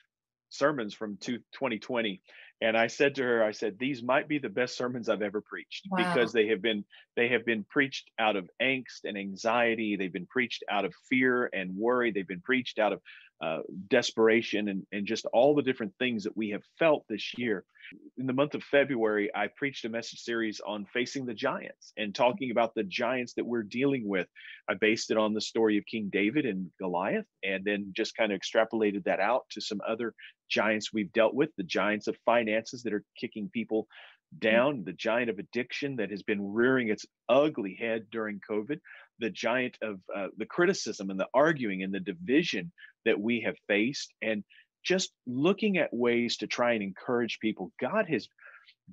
sermons 0.55 0.95
from 0.95 1.17
2020 1.19 2.21
and 2.61 2.77
i 2.77 2.87
said 2.87 3.15
to 3.15 3.23
her 3.23 3.43
i 3.43 3.51
said 3.51 3.77
these 3.79 4.03
might 4.03 4.29
be 4.29 4.39
the 4.39 4.49
best 4.49 4.77
sermons 4.77 5.09
i've 5.09 5.23
ever 5.23 5.41
preached 5.41 5.87
wow. 5.91 5.99
because 5.99 6.33
they 6.33 6.47
have 6.49 6.63
been 6.63 6.85
they 7.17 7.29
have 7.29 7.45
been 7.45 7.65
preached 7.65 8.11
out 8.19 8.37
of 8.37 8.49
angst 8.61 9.05
and 9.05 9.17
anxiety. 9.17 9.97
They've 9.97 10.13
been 10.13 10.27
preached 10.27 10.65
out 10.71 10.85
of 10.85 10.95
fear 11.09 11.49
and 11.53 11.77
worry. 11.77 12.11
They've 12.11 12.27
been 12.27 12.41
preached 12.41 12.79
out 12.79 12.93
of 12.93 13.01
uh, 13.43 13.61
desperation 13.89 14.69
and, 14.69 14.87
and 14.93 15.07
just 15.07 15.27
all 15.33 15.55
the 15.55 15.63
different 15.63 15.93
things 15.99 16.25
that 16.25 16.37
we 16.37 16.51
have 16.51 16.63
felt 16.79 17.05
this 17.09 17.33
year. 17.37 17.65
In 18.17 18.27
the 18.27 18.33
month 18.33 18.55
of 18.55 18.63
February, 18.63 19.31
I 19.35 19.49
preached 19.49 19.85
a 19.85 19.91
message 19.91 20.21
series 20.21 20.61
on 20.67 20.87
facing 20.87 21.27
the 21.27 21.35
giants 21.35 21.93
and 21.97 22.15
talking 22.15 22.51
about 22.51 22.75
the 22.75 22.85
giants 22.85 23.35
that 23.35 23.45
we're 23.45 23.63
dealing 23.63 24.09
with. 24.09 24.27
I 24.69 24.75
based 24.75 25.11
it 25.11 25.19
on 25.19 25.35
the 25.35 25.41
story 25.41 25.77
of 25.77 25.85
King 25.85 26.09
David 26.11 26.47
and 26.47 26.71
Goliath, 26.81 27.27
and 27.43 27.65
then 27.65 27.93
just 27.95 28.17
kind 28.17 28.33
of 28.33 28.41
extrapolated 28.41 29.05
that 29.05 29.21
out 29.21 29.43
to 29.51 29.61
some 29.61 29.81
other 29.87 30.15
giants 30.49 30.93
we've 30.93 31.13
dealt 31.13 31.35
with 31.35 31.51
the 31.57 31.65
giants 31.65 32.07
of 32.07 32.17
finances 32.25 32.83
that 32.85 32.95
are 32.95 33.05
kicking 33.19 33.51
people 33.53 33.87
down, 34.39 34.85
the 34.85 34.93
giant 34.93 35.31
of 35.31 35.39
addiction 35.39 35.97
that 35.97 36.11
has 36.11 36.23
been 36.23 36.53
rearing 36.53 36.89
its 36.89 37.07
ugly 37.29 37.77
head 37.79 38.07
during 38.11 38.41
COVID, 38.49 38.81
the 39.19 39.31
giant 39.31 39.79
of 39.83 40.01
uh, 40.15 40.29
the 40.37 40.47
criticism 40.47 41.11
and 41.11 41.21
the 41.21 41.29
arguing 41.35 41.83
and 41.83 41.93
the 41.93 42.01
division 42.01 42.73
that 43.05 43.21
we 43.21 43.43
have 43.43 43.57
faced, 43.69 44.13
and 44.23 44.45
just 44.85 45.13
looking 45.27 45.79
at 45.79 45.93
ways 45.93 46.39
to 46.39 46.47
try 46.47 46.73
and 46.73 46.83
encourage 46.83 47.39
people. 47.41 47.73
God 47.81 48.07
has, 48.09 48.29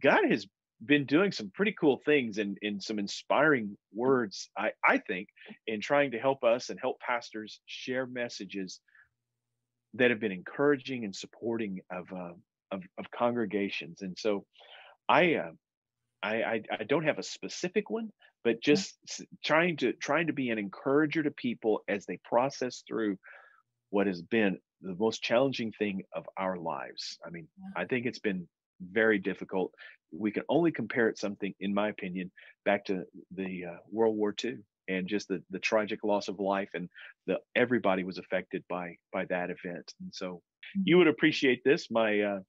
God 0.01 0.21
has 0.29 0.47
been 0.83 1.05
doing 1.05 1.31
some 1.31 1.51
pretty 1.53 1.75
cool 1.79 2.01
things 2.05 2.37
and 2.37 2.57
in, 2.61 2.75
in 2.75 2.81
some 2.81 2.97
inspiring 2.97 3.77
words, 3.93 4.49
I, 4.57 4.71
I 4.83 4.97
think, 4.97 5.27
in 5.67 5.81
trying 5.81 6.11
to 6.11 6.19
help 6.19 6.43
us 6.43 6.69
and 6.69 6.79
help 6.79 6.99
pastors 6.99 7.59
share 7.65 8.05
messages 8.05 8.79
that 9.95 10.09
have 10.09 10.19
been 10.19 10.31
encouraging 10.31 11.03
and 11.03 11.15
supporting 11.15 11.81
of 11.91 12.05
uh, 12.13 12.33
of, 12.71 12.83
of 12.97 13.11
congregations. 13.11 14.01
And 14.01 14.17
so, 14.17 14.45
I, 15.09 15.35
uh, 15.35 15.51
I, 16.23 16.35
I 16.43 16.61
I 16.79 16.83
don't 16.85 17.03
have 17.03 17.19
a 17.19 17.23
specific 17.23 17.89
one, 17.89 18.09
but 18.43 18.61
just 18.61 18.95
yeah. 19.19 19.25
trying 19.43 19.77
to 19.77 19.93
trying 19.93 20.27
to 20.27 20.33
be 20.33 20.49
an 20.49 20.57
encourager 20.57 21.23
to 21.23 21.31
people 21.31 21.81
as 21.87 22.05
they 22.05 22.17
process 22.23 22.83
through 22.87 23.17
what 23.89 24.07
has 24.07 24.21
been 24.21 24.57
the 24.81 24.95
most 24.95 25.21
challenging 25.21 25.71
thing 25.71 26.03
of 26.13 26.25
our 26.37 26.57
lives. 26.57 27.17
I 27.25 27.29
mean, 27.29 27.47
yeah. 27.59 27.81
I 27.81 27.85
think 27.85 28.05
it's 28.05 28.19
been 28.19 28.47
very 28.81 29.19
difficult. 29.19 29.73
We 30.11 30.31
can 30.31 30.43
only 30.49 30.71
compare 30.71 31.07
it 31.07 31.19
something, 31.19 31.53
in 31.59 31.73
my 31.73 31.89
opinion, 31.89 32.31
back 32.65 32.85
to 32.85 33.03
the 33.35 33.65
uh, 33.65 33.77
World 33.91 34.17
War 34.17 34.33
II 34.43 34.57
and 34.87 35.07
just 35.07 35.27
the 35.27 35.43
the 35.51 35.59
tragic 35.59 36.03
loss 36.03 36.27
of 36.27 36.39
life 36.39 36.69
and 36.73 36.89
the 37.27 37.37
everybody 37.55 38.03
was 38.03 38.17
affected 38.17 38.63
by 38.69 38.95
by 39.13 39.25
that 39.25 39.49
event. 39.51 39.93
And 40.01 40.13
so, 40.13 40.35
mm-hmm. 40.35 40.81
you 40.85 40.97
would 40.97 41.07
appreciate 41.07 41.63
this. 41.63 41.91
My 41.91 42.21
uh, 42.21 42.39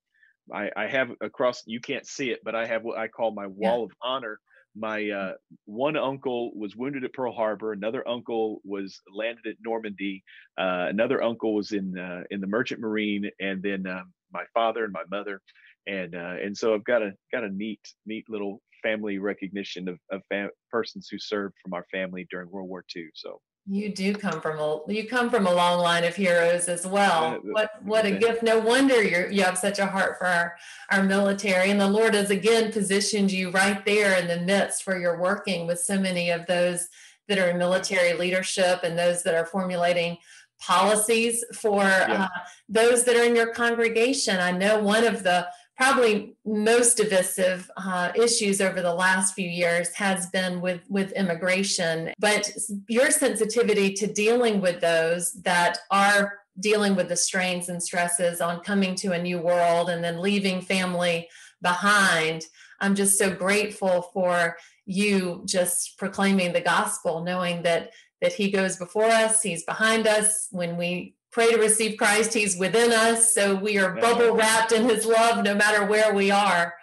I, 0.53 0.71
I 0.77 0.87
have 0.87 1.11
across 1.21 1.63
you 1.67 1.81
can't 1.81 2.07
see 2.07 2.31
it, 2.31 2.41
but 2.45 2.55
I 2.55 2.67
have 2.67 2.83
what 2.83 2.99
I 2.99 3.09
call 3.09 3.33
my 3.33 3.47
wall 3.47 3.81
yeah. 3.81 3.85
of 3.85 3.91
honor 4.03 4.41
my 4.75 5.11
uh, 5.11 5.33
one 5.67 5.97
uncle 5.97 6.53
was 6.55 6.77
wounded 6.77 7.05
at 7.05 7.13
Pearl 7.13 7.33
Harbor. 7.33 7.73
Another 7.73 8.07
uncle 8.09 8.61
was 8.65 9.01
landed 9.15 9.47
at 9.47 9.57
Normandy. 9.63 10.23
Uh, 10.59 10.87
another 10.89 11.23
uncle 11.23 11.55
was 11.55 11.73
in 11.73 11.99
uh, 11.99 12.23
in 12.31 12.41
the 12.41 12.47
Merchant 12.47 12.81
Marine, 12.81 13.31
and 13.41 13.63
then 13.63 13.87
um, 13.87 14.13
my 14.33 14.45
father 14.55 14.85
and 14.85 14.93
my 14.93 15.05
mother, 15.11 15.41
and 15.87 16.15
uh, 16.15 16.37
and 16.43 16.57
so 16.57 16.75
I've 16.75 16.85
got 16.85 17.03
a 17.03 17.13
got 17.33 17.45
a 17.45 17.51
neat 17.51 17.81
neat 18.07 18.29
little 18.29 18.63
family 18.83 19.19
recognition 19.19 19.89
of, 19.89 19.99
of 20.11 20.23
fam- 20.29 20.51
persons 20.71 21.09
who 21.11 21.19
served 21.19 21.55
from 21.63 21.75
our 21.75 21.87
family 21.91 22.27
during 22.31 22.51
World 22.51 22.69
War 22.69 22.85
II. 22.95 23.09
So 23.15 23.41
you 23.67 23.95
do 23.95 24.13
come 24.15 24.41
from 24.41 24.59
a 24.59 24.81
you 24.89 25.07
come 25.07 25.31
from 25.31 25.47
a 25.47 25.55
long 25.55 25.79
line 25.81 26.03
of 26.03 26.17
heroes 26.17 26.69
as 26.69 26.85
well. 26.85 27.39
What 27.45 27.71
what 27.85 28.05
a 28.05 28.11
gift! 28.11 28.43
No 28.43 28.59
wonder 28.59 29.01
you 29.01 29.29
you 29.31 29.45
have 29.45 29.57
such 29.57 29.79
a 29.79 29.87
heart 29.87 30.19
for 30.19 30.27
our, 30.27 30.57
our 30.91 31.05
military, 31.05 31.71
and 31.71 31.81
the 31.81 31.89
Lord 31.89 32.15
has 32.15 32.31
again 32.31 32.73
positioned 32.73 33.31
you 33.31 33.51
right 33.51 33.85
there 33.85 34.19
in 34.19 34.27
the 34.27 34.41
midst 34.41 34.85
where 34.87 34.99
you're 34.99 35.21
working 35.21 35.69
with 35.69 35.79
so 35.79 35.99
many 35.99 36.31
of 36.31 36.45
those 36.47 36.89
that 37.29 37.39
are 37.39 37.51
in 37.51 37.59
military 37.59 38.15
leadership 38.15 38.81
and 38.83 38.99
those 38.99 39.23
that 39.23 39.35
are 39.35 39.47
formulating 39.47 40.19
policies 40.61 41.45
for 41.55 41.83
yeah. 41.83 42.25
uh, 42.25 42.39
those 42.69 43.05
that 43.05 43.17
are 43.17 43.25
in 43.25 43.37
your 43.37 43.53
congregation. 43.53 44.39
I 44.39 44.51
know 44.51 44.81
one 44.81 45.05
of 45.05 45.23
the 45.23 45.47
probably 45.83 46.37
most 46.45 46.97
divisive 46.97 47.69
uh, 47.77 48.13
issues 48.15 48.61
over 48.61 48.81
the 48.81 48.95
last 48.95 49.35
few 49.35 49.49
years 49.49 49.93
has 49.95 50.27
been 50.27 50.61
with 50.61 50.81
with 50.89 51.11
immigration. 51.13 52.13
But 52.21 52.53
your 52.87 53.11
sensitivity 53.11 53.93
to 53.95 54.07
dealing 54.07 54.61
with 54.61 54.81
those 54.81 55.33
that 55.43 55.79
are 55.91 56.39
dealing 56.61 56.95
with 56.95 57.09
the 57.09 57.17
strains 57.17 57.69
and 57.69 57.83
stresses 57.83 58.41
on 58.41 58.61
coming 58.61 58.95
to 58.95 59.11
a 59.13 59.21
new 59.21 59.39
world 59.41 59.91
and 59.91 60.05
then 60.05 60.21
leaving 60.21 60.61
family 60.61 61.27
behind 61.63 62.45
i'm 62.81 62.95
just 62.95 63.17
so 63.17 63.33
grateful 63.33 64.11
for 64.13 64.57
you 64.85 65.43
just 65.47 65.97
proclaiming 65.97 66.53
the 66.53 66.61
gospel 66.61 67.25
knowing 67.25 67.63
that 67.63 67.93
that 68.23 68.33
he 68.33 68.51
goes 68.51 68.77
before 68.77 69.05
us 69.05 69.43
he's 69.43 69.65
behind 69.65 70.07
us. 70.07 70.49
When 70.51 70.77
we 70.79 71.15
pray 71.33 71.51
to 71.51 71.59
receive 71.59 71.97
Christ. 71.97 72.35
He's 72.35 72.57
within 72.57 72.93
us. 72.93 73.35
So 73.35 73.55
we 73.55 73.79
are 73.79 73.95
bubble 73.97 74.37
wrapped 74.37 74.73
in 74.73 74.89
his 74.89 75.07
love 75.07 75.43
no 75.43 75.55
matter 75.55 75.85
where 75.87 76.15
we 76.15 76.31
are. 76.31 76.75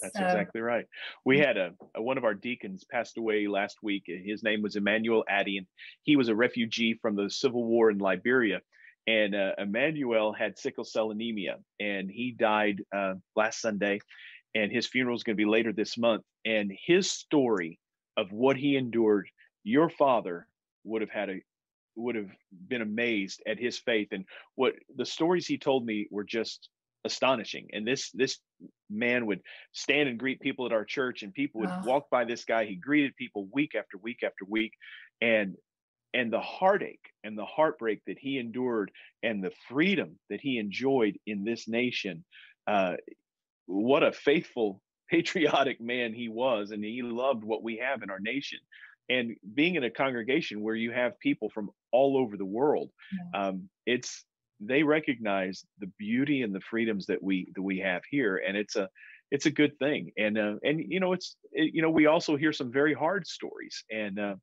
That's 0.00 0.16
so. 0.16 0.24
exactly 0.24 0.60
right. 0.60 0.86
We 1.24 1.38
had 1.38 1.56
a, 1.56 1.72
a, 1.96 2.02
one 2.02 2.18
of 2.18 2.24
our 2.24 2.34
deacons 2.34 2.84
passed 2.88 3.18
away 3.18 3.48
last 3.48 3.78
week. 3.82 4.04
His 4.06 4.42
name 4.42 4.62
was 4.62 4.76
Emmanuel 4.76 5.24
Addy, 5.28 5.58
and 5.58 5.66
he 6.04 6.16
was 6.16 6.28
a 6.28 6.34
refugee 6.34 6.98
from 7.00 7.16
the 7.16 7.28
Civil 7.28 7.64
War 7.64 7.90
in 7.90 7.98
Liberia. 7.98 8.60
And 9.06 9.34
uh, 9.34 9.52
Emmanuel 9.58 10.32
had 10.32 10.58
sickle 10.58 10.84
cell 10.84 11.10
anemia, 11.10 11.56
and 11.80 12.10
he 12.10 12.30
died 12.30 12.82
uh, 12.94 13.14
last 13.34 13.60
Sunday. 13.60 14.00
And 14.54 14.70
his 14.70 14.86
funeral 14.86 15.16
is 15.16 15.24
going 15.24 15.36
to 15.36 15.42
be 15.42 15.50
later 15.50 15.72
this 15.72 15.98
month. 15.98 16.22
And 16.44 16.72
his 16.86 17.10
story 17.10 17.78
of 18.16 18.30
what 18.32 18.56
he 18.56 18.76
endured, 18.76 19.28
your 19.64 19.88
father 19.88 20.46
would 20.84 21.02
have 21.02 21.10
had 21.10 21.30
a 21.30 21.40
would 21.98 22.14
have 22.14 22.30
been 22.68 22.82
amazed 22.82 23.42
at 23.46 23.58
his 23.58 23.78
faith. 23.78 24.08
And 24.12 24.24
what 24.54 24.74
the 24.96 25.06
stories 25.06 25.46
he 25.46 25.58
told 25.58 25.84
me 25.84 26.06
were 26.10 26.24
just 26.24 26.68
astonishing. 27.04 27.68
And 27.72 27.86
this 27.86 28.10
this 28.12 28.38
man 28.90 29.26
would 29.26 29.40
stand 29.72 30.08
and 30.08 30.18
greet 30.18 30.40
people 30.40 30.66
at 30.66 30.72
our 30.72 30.84
church 30.84 31.22
and 31.22 31.32
people 31.32 31.60
would 31.60 31.84
walk 31.84 32.10
by 32.10 32.24
this 32.24 32.44
guy. 32.44 32.64
He 32.64 32.76
greeted 32.76 33.16
people 33.16 33.48
week 33.52 33.74
after 33.74 33.98
week 33.98 34.22
after 34.22 34.44
week. 34.46 34.72
And 35.20 35.56
and 36.14 36.32
the 36.32 36.40
heartache 36.40 37.12
and 37.22 37.36
the 37.36 37.44
heartbreak 37.44 38.00
that 38.06 38.18
he 38.18 38.38
endured 38.38 38.90
and 39.22 39.44
the 39.44 39.52
freedom 39.68 40.18
that 40.30 40.40
he 40.40 40.58
enjoyed 40.58 41.18
in 41.26 41.44
this 41.44 41.68
nation 41.68 42.24
uh, 42.66 42.96
what 43.66 44.02
a 44.02 44.12
faithful 44.12 44.82
patriotic 45.10 45.80
man 45.80 46.12
he 46.12 46.28
was. 46.28 46.70
And 46.70 46.84
he 46.84 47.02
loved 47.02 47.44
what 47.44 47.62
we 47.62 47.78
have 47.78 48.02
in 48.02 48.10
our 48.10 48.20
nation 48.20 48.58
and 49.08 49.34
being 49.54 49.74
in 49.76 49.84
a 49.84 49.90
congregation 49.90 50.62
where 50.62 50.74
you 50.74 50.92
have 50.92 51.18
people 51.20 51.50
from 51.50 51.70
all 51.92 52.16
over 52.16 52.36
the 52.36 52.44
world 52.44 52.90
yeah. 53.12 53.48
um, 53.48 53.68
it's 53.86 54.24
they 54.60 54.82
recognize 54.82 55.64
the 55.78 55.90
beauty 55.98 56.42
and 56.42 56.54
the 56.54 56.60
freedoms 56.60 57.06
that 57.06 57.22
we 57.22 57.50
that 57.54 57.62
we 57.62 57.78
have 57.78 58.02
here 58.10 58.42
and 58.46 58.56
it's 58.56 58.76
a 58.76 58.88
it's 59.30 59.46
a 59.46 59.50
good 59.50 59.78
thing. 59.78 60.12
And 60.16 60.38
uh, 60.38 60.54
and 60.62 60.80
you 60.80 61.00
know 61.00 61.12
it's 61.12 61.36
it, 61.52 61.74
you 61.74 61.82
know 61.82 61.90
we 61.90 62.06
also 62.06 62.36
hear 62.36 62.52
some 62.52 62.72
very 62.72 62.94
hard 62.94 63.26
stories 63.26 63.84
and 63.90 64.18
uh, 64.18 64.34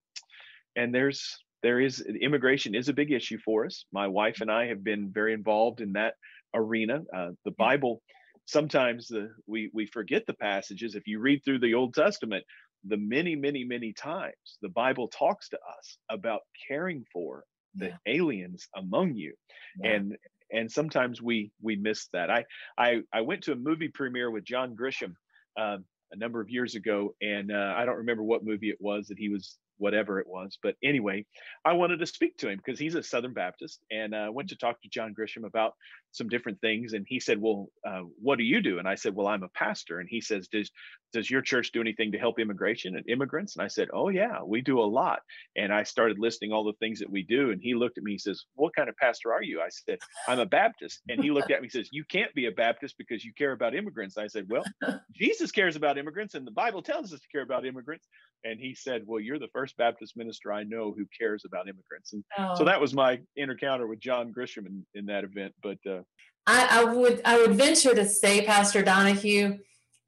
and 0.75 0.93
there's 0.93 1.38
there 1.63 1.80
is 1.80 2.01
immigration 2.01 2.75
is 2.75 2.89
a 2.89 2.93
big 2.93 3.12
issue 3.12 3.39
for 3.43 3.65
us. 3.65 3.86
My 3.91 4.08
wife 4.08 4.41
and 4.41 4.51
i 4.51 4.67
have 4.67 4.84
been 4.84 5.12
very 5.12 5.34
involved 5.34 5.82
in 5.82 5.93
that 5.93 6.15
arena 6.54 7.01
uh, 7.15 7.32
the 7.43 7.51
bible 7.51 8.01
sometimes 8.45 9.08
the, 9.08 9.32
we 9.47 9.69
we 9.73 9.86
forget 9.88 10.25
the 10.25 10.34
passages. 10.34 10.95
If 10.95 11.08
you 11.08 11.19
read 11.19 11.43
through 11.43 11.60
the 11.60 11.73
old 11.73 11.93
testament 11.93 12.43
the 12.87 12.97
many, 12.97 13.35
many, 13.35 13.63
many 13.63 13.93
times 13.93 14.57
the 14.61 14.69
Bible 14.69 15.07
talks 15.07 15.49
to 15.49 15.57
us 15.77 15.97
about 16.09 16.41
caring 16.67 17.05
for 17.11 17.43
the 17.75 17.87
yeah. 17.87 17.97
aliens 18.05 18.67
among 18.75 19.15
you. 19.15 19.33
Yeah. 19.81 19.91
And 19.91 20.17
and 20.51 20.71
sometimes 20.71 21.21
we 21.21 21.51
we 21.61 21.75
miss 21.75 22.07
that. 22.13 22.29
I 22.29 22.45
I 22.77 23.01
I 23.13 23.21
went 23.21 23.43
to 23.43 23.51
a 23.51 23.55
movie 23.55 23.89
premiere 23.89 24.31
with 24.31 24.43
John 24.43 24.75
Grisham 24.75 25.15
um, 25.59 25.85
a 26.11 26.17
number 26.17 26.39
of 26.39 26.49
years 26.49 26.75
ago, 26.75 27.15
and 27.21 27.51
uh, 27.51 27.73
I 27.75 27.85
don't 27.85 27.97
remember 27.97 28.23
what 28.23 28.45
movie 28.45 28.69
it 28.69 28.77
was 28.79 29.07
that 29.07 29.17
he 29.17 29.29
was 29.29 29.57
whatever 29.77 30.19
it 30.19 30.27
was. 30.27 30.57
But 30.61 30.75
anyway, 30.83 31.25
I 31.63 31.73
wanted 31.73 31.99
to 31.99 32.05
speak 32.05 32.38
to 32.38 32.49
him 32.49 32.57
because 32.57 32.79
he's 32.79 32.95
a 32.95 33.03
Southern 33.03 33.33
Baptist, 33.33 33.81
and 33.91 34.15
I 34.15 34.27
uh, 34.27 34.31
went 34.31 34.49
to 34.49 34.55
talk 34.55 34.81
to 34.81 34.89
John 34.89 35.13
Grisham 35.13 35.45
about 35.45 35.73
some 36.11 36.29
different 36.29 36.61
things. 36.61 36.93
And 36.93 37.05
he 37.07 37.19
said, 37.19 37.41
"Well, 37.41 37.67
uh, 37.85 38.01
what 38.21 38.38
do 38.38 38.43
you 38.43 38.61
do?" 38.61 38.79
And 38.79 38.88
I 38.88 38.95
said, 38.95 39.15
"Well, 39.15 39.27
I'm 39.27 39.43
a 39.43 39.49
pastor." 39.49 39.99
And 39.99 40.09
he 40.09 40.21
says, 40.21 40.47
"Does 40.47 40.71
does 41.13 41.29
your 41.29 41.41
church 41.41 41.71
do 41.71 41.81
anything 41.81 42.11
to 42.11 42.17
help 42.17 42.39
immigration 42.39 42.95
and 42.95 43.07
immigrants?" 43.09 43.55
And 43.55 43.63
I 43.63 43.67
said, 43.67 43.89
"Oh 43.93 44.09
yeah, 44.09 44.41
we 44.43 44.61
do 44.61 44.79
a 44.79 44.83
lot." 44.83 45.19
And 45.55 45.73
I 45.73 45.83
started 45.83 46.19
listing 46.19 46.51
all 46.51 46.63
the 46.63 46.73
things 46.79 46.99
that 46.99 47.09
we 47.09 47.23
do. 47.23 47.51
And 47.51 47.61
he 47.61 47.75
looked 47.75 47.97
at 47.97 48.03
me. 48.03 48.13
He 48.13 48.17
says, 48.17 48.45
"What 48.55 48.75
kind 48.75 48.89
of 48.89 48.97
pastor 48.97 49.33
are 49.33 49.43
you?" 49.43 49.61
I 49.61 49.69
said, 49.69 49.99
"I'm 50.27 50.39
a 50.39 50.45
Baptist." 50.45 51.01
And 51.09 51.23
he 51.23 51.31
looked 51.31 51.51
at 51.51 51.61
me. 51.61 51.65
and 51.65 51.71
says, 51.71 51.89
"You 51.91 52.05
can't 52.05 52.33
be 52.33 52.45
a 52.45 52.51
Baptist 52.51 52.95
because 52.97 53.23
you 53.23 53.33
care 53.33 53.51
about 53.51 53.75
immigrants." 53.75 54.17
I 54.17 54.27
said, 54.27 54.47
"Well, 54.49 54.63
Jesus 55.13 55.51
cares 55.51 55.75
about 55.75 55.97
immigrants, 55.97 56.35
and 56.35 56.47
the 56.47 56.51
Bible 56.51 56.81
tells 56.81 57.13
us 57.13 57.19
to 57.19 57.27
care 57.27 57.41
about 57.41 57.65
immigrants." 57.65 58.07
And 58.43 58.59
he 58.59 58.75
said, 58.75 59.03
"Well, 59.05 59.19
you're 59.19 59.39
the 59.39 59.49
first 59.49 59.64
Baptist 59.73 60.15
minister 60.17 60.51
I 60.51 60.63
know 60.63 60.93
who 60.95 61.06
cares 61.17 61.43
about 61.45 61.67
immigrants." 61.67 62.13
And 62.13 62.23
oh. 62.38 62.56
so 62.56 62.63
that 62.65 62.80
was 62.80 62.93
my 62.93 63.19
encounter 63.36 63.88
with 63.88 63.99
John 63.99 64.34
Grisham 64.34 64.65
in, 64.65 64.86
in 64.93 65.06
that 65.08 65.23
event. 65.23 65.54
But 65.62 65.78
uh, 65.88 66.01
I, 66.47 66.82
I 66.82 66.84
would 66.84 67.21
I 67.25 67.38
would 67.38 67.56
venture 67.56 67.95
to 67.95 68.06
say, 68.06 68.45
Pastor 68.45 68.82
Donahue, 68.82 69.58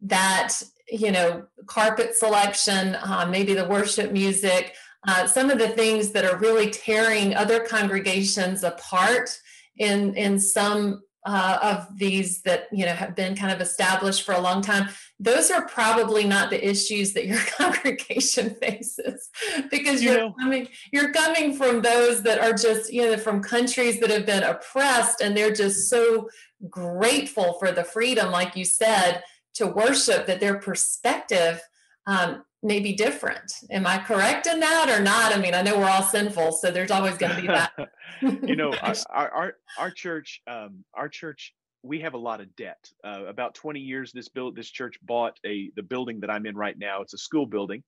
that 0.02 0.54
you 0.89 1.12
know 1.12 1.46
carpet 1.65 2.15
selection, 2.15 2.96
uh, 2.96 3.28
maybe 3.30 3.54
the 3.54 3.67
worship 3.67 4.12
music, 4.12 4.76
uh, 5.08 5.28
some 5.28 5.50
of 5.50 5.60
the 5.60 5.70
things 5.70 6.12
that 6.12 6.26
are 6.26 6.38
really 6.38 6.70
tearing 6.70 7.36
other 7.36 7.60
congregations 7.60 8.63
apart 8.63 9.38
in 9.78 10.13
in 10.15 10.39
some 10.39 11.02
uh, 11.27 11.59
of 11.61 11.97
these 11.97 12.41
that 12.43 12.67
you 12.71 12.85
know 12.85 12.93
have 12.93 13.13
been 13.13 13.35
kind 13.35 13.51
of 13.51 13.59
established 13.59 14.23
for 14.23 14.33
a 14.33 14.39
long 14.39 14.61
time 14.61 14.87
those 15.19 15.51
are 15.51 15.67
probably 15.67 16.23
not 16.23 16.49
the 16.49 16.67
issues 16.67 17.11
that 17.11 17.25
your 17.25 17.39
congregation 17.57 18.51
faces 18.61 19.29
because 19.69 20.01
you're 20.01 20.13
you 20.13 20.19
know, 20.19 20.33
coming 20.39 20.67
you're 20.93 21.11
coming 21.11 21.53
from 21.53 21.81
those 21.81 22.23
that 22.23 22.39
are 22.39 22.53
just 22.53 22.93
you 22.93 23.01
know 23.01 23.17
from 23.17 23.43
countries 23.43 23.99
that 23.99 24.09
have 24.09 24.25
been 24.25 24.43
oppressed 24.43 25.19
and 25.19 25.35
they're 25.35 25.53
just 25.53 25.89
so 25.89 26.29
grateful 26.69 27.53
for 27.59 27.73
the 27.73 27.83
freedom 27.83 28.31
like 28.31 28.55
you 28.55 28.63
said 28.63 29.21
to 29.53 29.67
worship 29.67 30.27
that 30.27 30.39
their 30.39 30.57
perspective 30.57 31.61
um, 32.05 32.41
may 32.63 32.80
be 32.80 32.93
different 32.93 33.52
am 33.70 33.86
i 33.86 33.98
correct 33.98 34.48
in 34.48 34.60
that 34.60 34.89
or 34.89 35.02
not 35.02 35.34
i 35.34 35.39
mean 35.39 35.54
i 35.54 35.62
know 35.62 35.78
we're 35.78 35.89
all 35.89 36.02
sinful 36.02 36.52
so 36.52 36.72
there's 36.72 36.91
always 36.91 37.17
going 37.17 37.34
to 37.36 37.41
be 37.41 37.48
that 37.48 37.72
you 38.22 38.56
know, 38.56 38.74
our, 39.10 39.30
our 39.30 39.54
our 39.80 39.91
church, 39.91 40.41
um, 40.48 40.84
our 40.93 41.10
church, 41.10 41.54
we 41.84 42.00
have 42.02 42.13
a 42.13 42.17
lot 42.17 42.41
of 42.41 42.56
debt. 42.56 42.89
Uh, 43.04 43.26
about 43.28 43.56
20 43.56 43.80
years, 43.80 44.12
this 44.12 44.30
build 44.30 44.56
this 44.56 44.70
church 44.70 44.98
bought 45.04 45.38
a 45.46 45.72
the 45.76 45.84
building 45.84 46.20
that 46.22 46.30
I'm 46.30 46.46
in 46.46 46.56
right 46.56 46.78
now. 46.78 47.02
It's 47.02 47.13
a 47.13 47.17
school 47.17 47.46
building, 47.46 47.84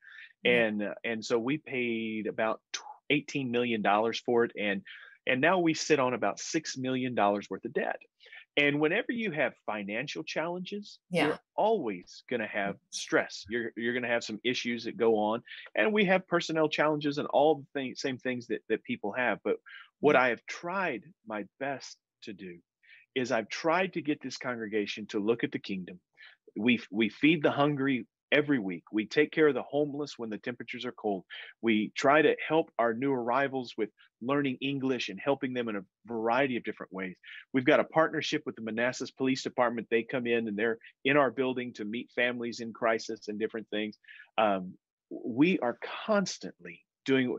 mm-hmm. 0.45 0.81
and 0.81 0.91
uh, 0.91 0.93
and 1.03 1.23
so 1.23 1.39
we 1.39 1.57
paid 1.57 2.27
about 2.27 2.61
18 3.09 3.49
million 3.51 3.81
dollars 3.81 4.19
for 4.19 4.45
it, 4.45 4.51
and 4.59 4.81
and 5.27 5.41
now 5.41 5.59
we 5.59 5.73
sit 5.73 5.99
on 5.99 6.13
about 6.13 6.39
six 6.39 6.77
million 6.77 7.15
dollars 7.15 7.49
worth 7.49 7.65
of 7.65 7.73
debt. 7.73 7.99
And 8.57 8.79
whenever 8.79 9.11
you 9.11 9.31
have 9.31 9.53
financial 9.65 10.23
challenges, 10.23 10.99
yeah. 11.09 11.27
you're 11.27 11.39
always 11.55 12.23
going 12.29 12.41
to 12.41 12.47
have 12.47 12.75
mm-hmm. 12.75 12.91
stress. 12.91 13.45
You're 13.49 13.71
you're 13.77 13.93
going 13.93 14.03
to 14.03 14.09
have 14.09 14.23
some 14.23 14.39
issues 14.43 14.83
that 14.83 14.97
go 14.97 15.15
on, 15.17 15.41
and 15.75 15.93
we 15.93 16.05
have 16.05 16.27
personnel 16.27 16.67
challenges 16.67 17.17
and 17.17 17.27
all 17.27 17.55
the 17.55 17.65
thing, 17.73 17.95
same 17.95 18.17
things 18.17 18.47
that 18.47 18.61
that 18.69 18.83
people 18.83 19.13
have. 19.13 19.39
But 19.43 19.57
what 19.99 20.15
I 20.15 20.29
have 20.29 20.45
tried 20.45 21.03
my 21.27 21.45
best 21.59 21.97
to 22.23 22.33
do 22.33 22.57
is 23.15 23.31
I've 23.31 23.49
tried 23.49 23.93
to 23.93 24.01
get 24.01 24.21
this 24.21 24.37
congregation 24.37 25.05
to 25.07 25.19
look 25.19 25.43
at 25.43 25.51
the 25.51 25.59
kingdom. 25.59 25.99
We 26.57 26.81
we 26.91 27.09
feed 27.09 27.43
the 27.43 27.51
hungry 27.51 28.07
every 28.31 28.59
week. 28.59 28.83
We 28.91 29.05
take 29.05 29.31
care 29.31 29.47
of 29.47 29.55
the 29.55 29.63
homeless 29.63 30.17
when 30.17 30.29
the 30.29 30.37
temperatures 30.37 30.85
are 30.85 30.91
cold. 30.91 31.23
We 31.61 31.91
try 31.95 32.21
to 32.21 32.35
help 32.47 32.71
our 32.77 32.93
new 32.93 33.11
arrivals 33.11 33.73
with 33.77 33.89
learning 34.21 34.57
English 34.61 35.09
and 35.09 35.19
helping 35.23 35.53
them 35.53 35.69
in 35.69 35.77
a 35.77 35.85
variety 36.05 36.57
of 36.57 36.63
different 36.63 36.91
ways. 36.91 37.15
We've 37.53 37.65
got 37.65 37.79
a 37.79 37.85
partnership 37.85 38.43
with 38.45 38.55
the 38.55 38.61
Manassas 38.61 39.11
Police 39.11 39.43
Department. 39.43 39.87
They 39.89 40.03
come 40.03 40.27
in 40.27 40.47
and 40.47 40.57
they're 40.57 40.77
in 41.05 41.17
our 41.17 41.31
building 41.31 41.73
to 41.73 41.85
meet 41.85 42.11
families 42.15 42.59
in 42.59 42.73
crisis 42.73 43.27
and 43.27 43.39
different 43.39 43.67
things. 43.69 43.97
Um, 44.37 44.73
we 45.09 45.59
are 45.59 45.77
constantly 46.05 46.81
doing 47.05 47.37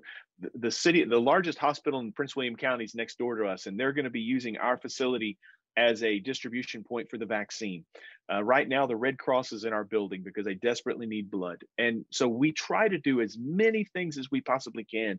the 0.55 0.71
city, 0.71 1.05
the 1.05 1.21
largest 1.21 1.59
hospital 1.59 2.01
in 2.01 2.13
Prince 2.13 2.35
William 2.35 2.57
County 2.57 2.85
is 2.85 2.95
next 2.95 3.19
door 3.19 3.37
to 3.37 3.47
us, 3.47 3.67
and 3.67 3.79
they're 3.79 3.93
going 3.93 4.05
to 4.05 4.11
be 4.11 4.21
using 4.21 4.57
our 4.57 4.79
facility 4.79 5.39
as 5.77 6.03
a 6.03 6.19
distribution 6.19 6.85
point 6.85 7.09
for 7.11 7.19
the 7.19 7.27
vaccine. 7.27 7.85
Uh, 8.33 8.43
right 8.43 8.69
now, 8.69 8.87
the 8.87 8.97
Red 8.97 9.19
Cross 9.19 9.53
is 9.53 9.65
in 9.65 9.73
our 9.73 9.85
building 9.85 10.23
because 10.23 10.45
they 10.45 10.55
desperately 10.55 11.07
need 11.07 11.31
blood. 11.31 11.63
And 11.79 12.05
so 12.11 12.29
we 12.29 12.53
try 12.53 12.89
to 12.89 12.99
do 12.99 13.21
as 13.21 13.37
many 13.39 13.85
things 13.85 14.19
as 14.19 14.31
we 14.31 14.41
possibly 14.41 14.85
can 14.85 15.19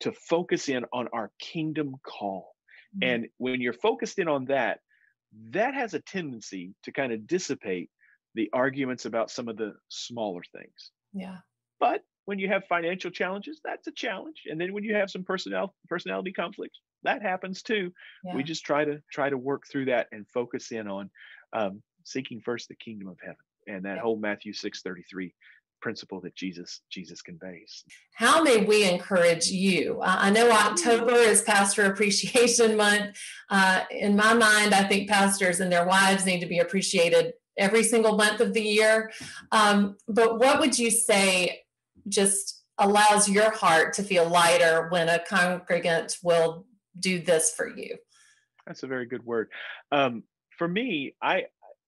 to 0.00 0.12
focus 0.12 0.68
in 0.68 0.84
on 0.92 1.08
our 1.12 1.30
kingdom 1.38 1.94
call. 2.02 2.54
Mm-hmm. 2.96 3.10
And 3.10 3.26
when 3.38 3.60
you're 3.60 3.72
focused 3.72 4.18
in 4.18 4.28
on 4.28 4.46
that, 4.46 4.80
that 5.50 5.74
has 5.74 5.94
a 5.94 6.00
tendency 6.00 6.74
to 6.84 6.92
kind 6.92 7.12
of 7.12 7.26
dissipate 7.26 7.90
the 8.34 8.50
arguments 8.52 9.04
about 9.04 9.30
some 9.30 9.48
of 9.48 9.56
the 9.56 9.74
smaller 9.88 10.42
things. 10.52 10.90
Yeah. 11.12 11.38
But 11.80 12.02
when 12.26 12.38
you 12.38 12.48
have 12.48 12.64
financial 12.68 13.10
challenges, 13.10 13.60
that's 13.64 13.86
a 13.86 13.92
challenge. 13.92 14.42
And 14.46 14.60
then 14.60 14.72
when 14.72 14.84
you 14.84 14.94
have 14.94 15.10
some 15.10 15.24
personnel 15.24 15.74
personality 15.88 16.32
conflicts, 16.32 16.80
that 17.06 17.22
happens 17.22 17.62
too. 17.62 17.92
Yeah. 18.24 18.34
We 18.36 18.42
just 18.42 18.64
try 18.64 18.84
to 18.84 19.02
try 19.12 19.30
to 19.30 19.38
work 19.38 19.64
through 19.70 19.86
that 19.86 20.06
and 20.12 20.26
focus 20.28 20.70
in 20.70 20.86
on 20.86 21.10
um, 21.52 21.82
seeking 22.04 22.40
first 22.40 22.68
the 22.68 22.76
kingdom 22.76 23.08
of 23.08 23.18
heaven 23.20 23.36
and 23.66 23.84
that 23.84 23.96
yeah. 23.96 24.02
whole 24.02 24.18
Matthew 24.18 24.52
six 24.52 24.82
thirty 24.82 25.02
three 25.10 25.34
principle 25.82 26.20
that 26.22 26.34
Jesus 26.34 26.80
Jesus 26.90 27.20
conveys. 27.22 27.84
How 28.14 28.42
may 28.42 28.64
we 28.64 28.88
encourage 28.88 29.48
you? 29.48 30.00
I 30.02 30.30
know 30.30 30.50
October 30.50 31.14
is 31.14 31.42
Pastor 31.42 31.84
Appreciation 31.84 32.76
Month. 32.76 33.18
Uh, 33.50 33.82
in 33.90 34.16
my 34.16 34.32
mind, 34.34 34.74
I 34.74 34.84
think 34.84 35.08
pastors 35.08 35.60
and 35.60 35.70
their 35.70 35.86
wives 35.86 36.24
need 36.24 36.40
to 36.40 36.46
be 36.46 36.60
appreciated 36.60 37.34
every 37.58 37.82
single 37.82 38.16
month 38.16 38.40
of 38.40 38.52
the 38.52 38.62
year. 38.62 39.10
Um, 39.52 39.96
but 40.08 40.38
what 40.38 40.60
would 40.60 40.78
you 40.78 40.90
say 40.90 41.60
just 42.08 42.64
allows 42.78 43.28
your 43.28 43.50
heart 43.50 43.94
to 43.94 44.02
feel 44.02 44.28
lighter 44.28 44.88
when 44.90 45.08
a 45.08 45.18
congregant 45.18 46.18
will 46.22 46.66
do 46.98 47.20
this 47.20 47.52
for 47.54 47.68
you? 47.68 47.96
That's 48.66 48.82
a 48.82 48.86
very 48.86 49.06
good 49.06 49.24
word. 49.24 49.48
Um, 49.92 50.24
for 50.58 50.66
me, 50.66 51.14
I, 51.22 51.44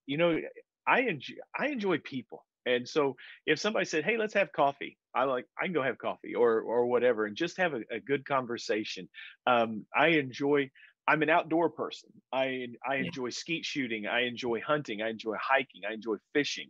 you 0.06 0.16
know, 0.16 0.38
I 0.86 1.00
enjoy 1.00 1.34
I 1.58 1.68
enjoy 1.68 1.98
people, 1.98 2.44
and 2.66 2.88
so 2.88 3.16
if 3.46 3.58
somebody 3.58 3.84
said, 3.84 4.04
"Hey, 4.04 4.16
let's 4.16 4.34
have 4.34 4.52
coffee," 4.52 4.96
I 5.14 5.24
like 5.24 5.46
I 5.60 5.64
can 5.64 5.72
go 5.72 5.82
have 5.82 5.98
coffee 5.98 6.34
or 6.34 6.60
or 6.60 6.86
whatever, 6.86 7.26
and 7.26 7.36
just 7.36 7.58
have 7.58 7.74
a, 7.74 7.80
a 7.90 8.00
good 8.00 8.24
conversation. 8.24 9.08
Um, 9.46 9.84
I 9.96 10.08
enjoy. 10.08 10.70
I'm 11.06 11.22
an 11.22 11.30
outdoor 11.30 11.70
person. 11.70 12.10
I 12.32 12.66
I 12.86 12.96
enjoy 12.96 13.26
yeah. 13.26 13.32
skeet 13.32 13.64
shooting. 13.64 14.06
I 14.06 14.22
enjoy 14.22 14.60
hunting. 14.60 15.02
I 15.02 15.08
enjoy 15.08 15.36
hiking. 15.40 15.82
I 15.88 15.94
enjoy 15.94 16.16
fishing 16.34 16.68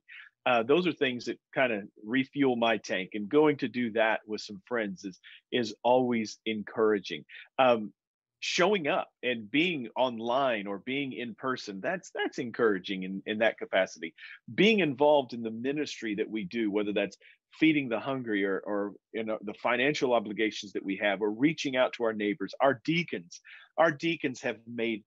uh, 0.49 0.63
those 0.63 0.87
are 0.87 0.93
things 0.93 1.27
that 1.27 1.39
kind 1.55 1.73
of 1.73 1.83
refuel 2.03 2.57
my 2.57 2.79
tank 2.79 3.11
and 3.13 3.29
going 3.29 3.55
to 3.55 3.69
do 3.69 3.91
that 3.93 4.21
with 4.27 4.41
some 4.41 4.63
friends 4.67 5.05
is 5.05 5.21
is 5.53 5.75
always 5.83 6.39
encouraging 6.47 7.23
um, 7.59 7.93
showing 8.41 8.87
up 8.87 9.09
and 9.23 9.51
being 9.51 9.89
online 9.97 10.67
or 10.67 10.79
being 10.79 11.13
in 11.13 11.35
person 11.35 11.81
that's 11.81 12.11
that's 12.15 12.39
encouraging 12.39 13.03
in, 13.03 13.23
in 13.27 13.39
that 13.39 13.59
capacity 13.59 14.15
being 14.55 14.79
involved 14.81 15.33
in 15.33 15.43
the 15.43 15.51
ministry 15.51 16.15
that 16.15 16.31
we 16.31 16.45
do 16.45 16.71
whether 16.71 16.93
that's 16.93 17.17
feeding 17.59 17.89
the 17.89 17.99
hungry 17.99 18.45
or 18.45 18.61
or 18.61 18.93
you 19.13 19.25
know 19.25 19.39
the 19.43 19.55
financial 19.55 20.13
obligations 20.13 20.73
that 20.73 20.85
we 20.85 20.97
have 20.97 21.21
or 21.21 21.31
reaching 21.31 21.77
out 21.77 21.93
to 21.93 22.05
our 22.05 22.13
neighbors 22.13 22.55
our 22.61 22.81
deacons 22.85 23.41
our 23.77 23.91
deacons 23.91 24.41
have 24.41 24.59
made 24.67 25.03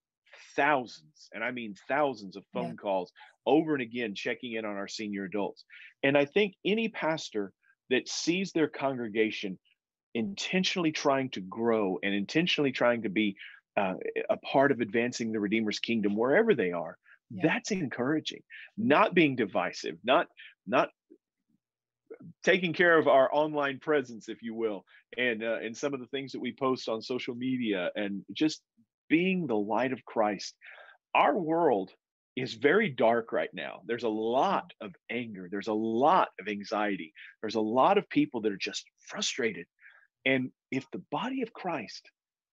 thousands, 0.55 1.29
and 1.33 1.43
I 1.43 1.51
mean 1.51 1.75
thousands 1.87 2.35
of 2.35 2.43
phone 2.53 2.69
yeah. 2.69 2.81
calls 2.81 3.11
over 3.45 3.73
and 3.73 3.81
again, 3.81 4.15
checking 4.15 4.53
in 4.53 4.65
on 4.65 4.75
our 4.75 4.87
senior 4.87 5.25
adults. 5.25 5.63
And 6.03 6.17
I 6.17 6.25
think 6.25 6.55
any 6.65 6.89
pastor 6.89 7.51
that 7.89 8.07
sees 8.07 8.51
their 8.51 8.67
congregation 8.67 9.57
intentionally 10.13 10.91
trying 10.91 11.29
to 11.29 11.41
grow 11.41 11.99
and 12.03 12.13
intentionally 12.13 12.71
trying 12.71 13.03
to 13.03 13.09
be 13.09 13.35
uh, 13.77 13.93
a 14.29 14.37
part 14.37 14.71
of 14.71 14.81
advancing 14.81 15.31
the 15.31 15.39
Redeemer's 15.39 15.79
kingdom 15.79 16.15
wherever 16.15 16.53
they 16.53 16.71
are, 16.71 16.97
yeah. 17.29 17.41
that's 17.43 17.71
encouraging. 17.71 18.41
Not 18.77 19.13
being 19.13 19.35
divisive, 19.35 19.97
not 20.03 20.27
not 20.67 20.89
taking 22.43 22.73
care 22.73 22.97
of 22.97 23.07
our 23.07 23.33
online 23.33 23.79
presence, 23.79 24.29
if 24.29 24.41
you 24.41 24.53
will, 24.53 24.85
and 25.17 25.43
uh, 25.43 25.59
and 25.63 25.75
some 25.75 25.93
of 25.93 25.99
the 25.99 26.07
things 26.07 26.33
that 26.33 26.41
we 26.41 26.53
post 26.53 26.89
on 26.89 27.01
social 27.01 27.35
media, 27.35 27.89
and 27.95 28.23
just 28.33 28.61
being 29.09 29.47
the 29.47 29.55
light 29.55 29.93
of 29.93 30.05
Christ. 30.05 30.55
Our 31.13 31.37
world 31.37 31.91
is 32.37 32.53
very 32.53 32.89
dark 32.89 33.33
right 33.33 33.49
now. 33.53 33.81
There's 33.85 34.03
a 34.03 34.09
lot 34.09 34.71
of 34.79 34.93
anger, 35.09 35.47
there's 35.51 35.67
a 35.67 35.73
lot 35.73 36.29
of 36.39 36.47
anxiety, 36.47 37.13
there's 37.41 37.55
a 37.55 37.61
lot 37.61 37.97
of 37.97 38.09
people 38.09 38.41
that 38.41 38.51
are 38.51 38.57
just 38.57 38.85
frustrated. 39.07 39.65
And 40.25 40.51
if 40.71 40.89
the 40.91 41.03
body 41.11 41.41
of 41.41 41.53
Christ 41.53 42.09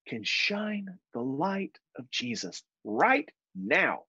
can 0.06 0.24
shine 0.24 0.86
the 1.12 1.20
light 1.20 1.78
of 1.98 2.10
Jesus 2.10 2.62
right 2.84 3.28
now, 3.54 4.04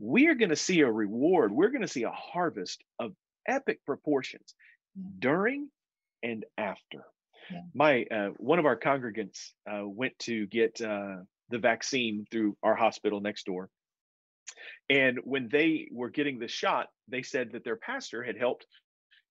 we 0.00 0.26
are 0.26 0.34
going 0.34 0.50
to 0.50 0.56
see 0.56 0.80
a 0.80 0.90
reward. 0.90 1.52
We're 1.52 1.70
going 1.70 1.82
to 1.82 1.88
see 1.88 2.02
a 2.02 2.10
harvest 2.10 2.82
of 2.98 3.12
epic 3.46 3.80
proportions 3.86 4.54
during 5.18 5.68
and 6.22 6.44
after. 6.58 7.04
Yeah. 7.50 7.60
My 7.74 8.04
uh, 8.10 8.28
one 8.36 8.58
of 8.58 8.66
our 8.66 8.78
congregants 8.78 9.52
uh, 9.70 9.86
went 9.86 10.18
to 10.20 10.46
get 10.46 10.80
uh, 10.80 11.16
the 11.48 11.58
vaccine 11.58 12.26
through 12.30 12.56
our 12.62 12.74
hospital 12.74 13.20
next 13.20 13.46
door. 13.46 13.70
And 14.88 15.18
when 15.24 15.48
they 15.48 15.88
were 15.92 16.10
getting 16.10 16.38
the 16.38 16.48
shot, 16.48 16.88
they 17.08 17.22
said 17.22 17.52
that 17.52 17.64
their 17.64 17.76
pastor 17.76 18.22
had 18.22 18.36
helped 18.36 18.66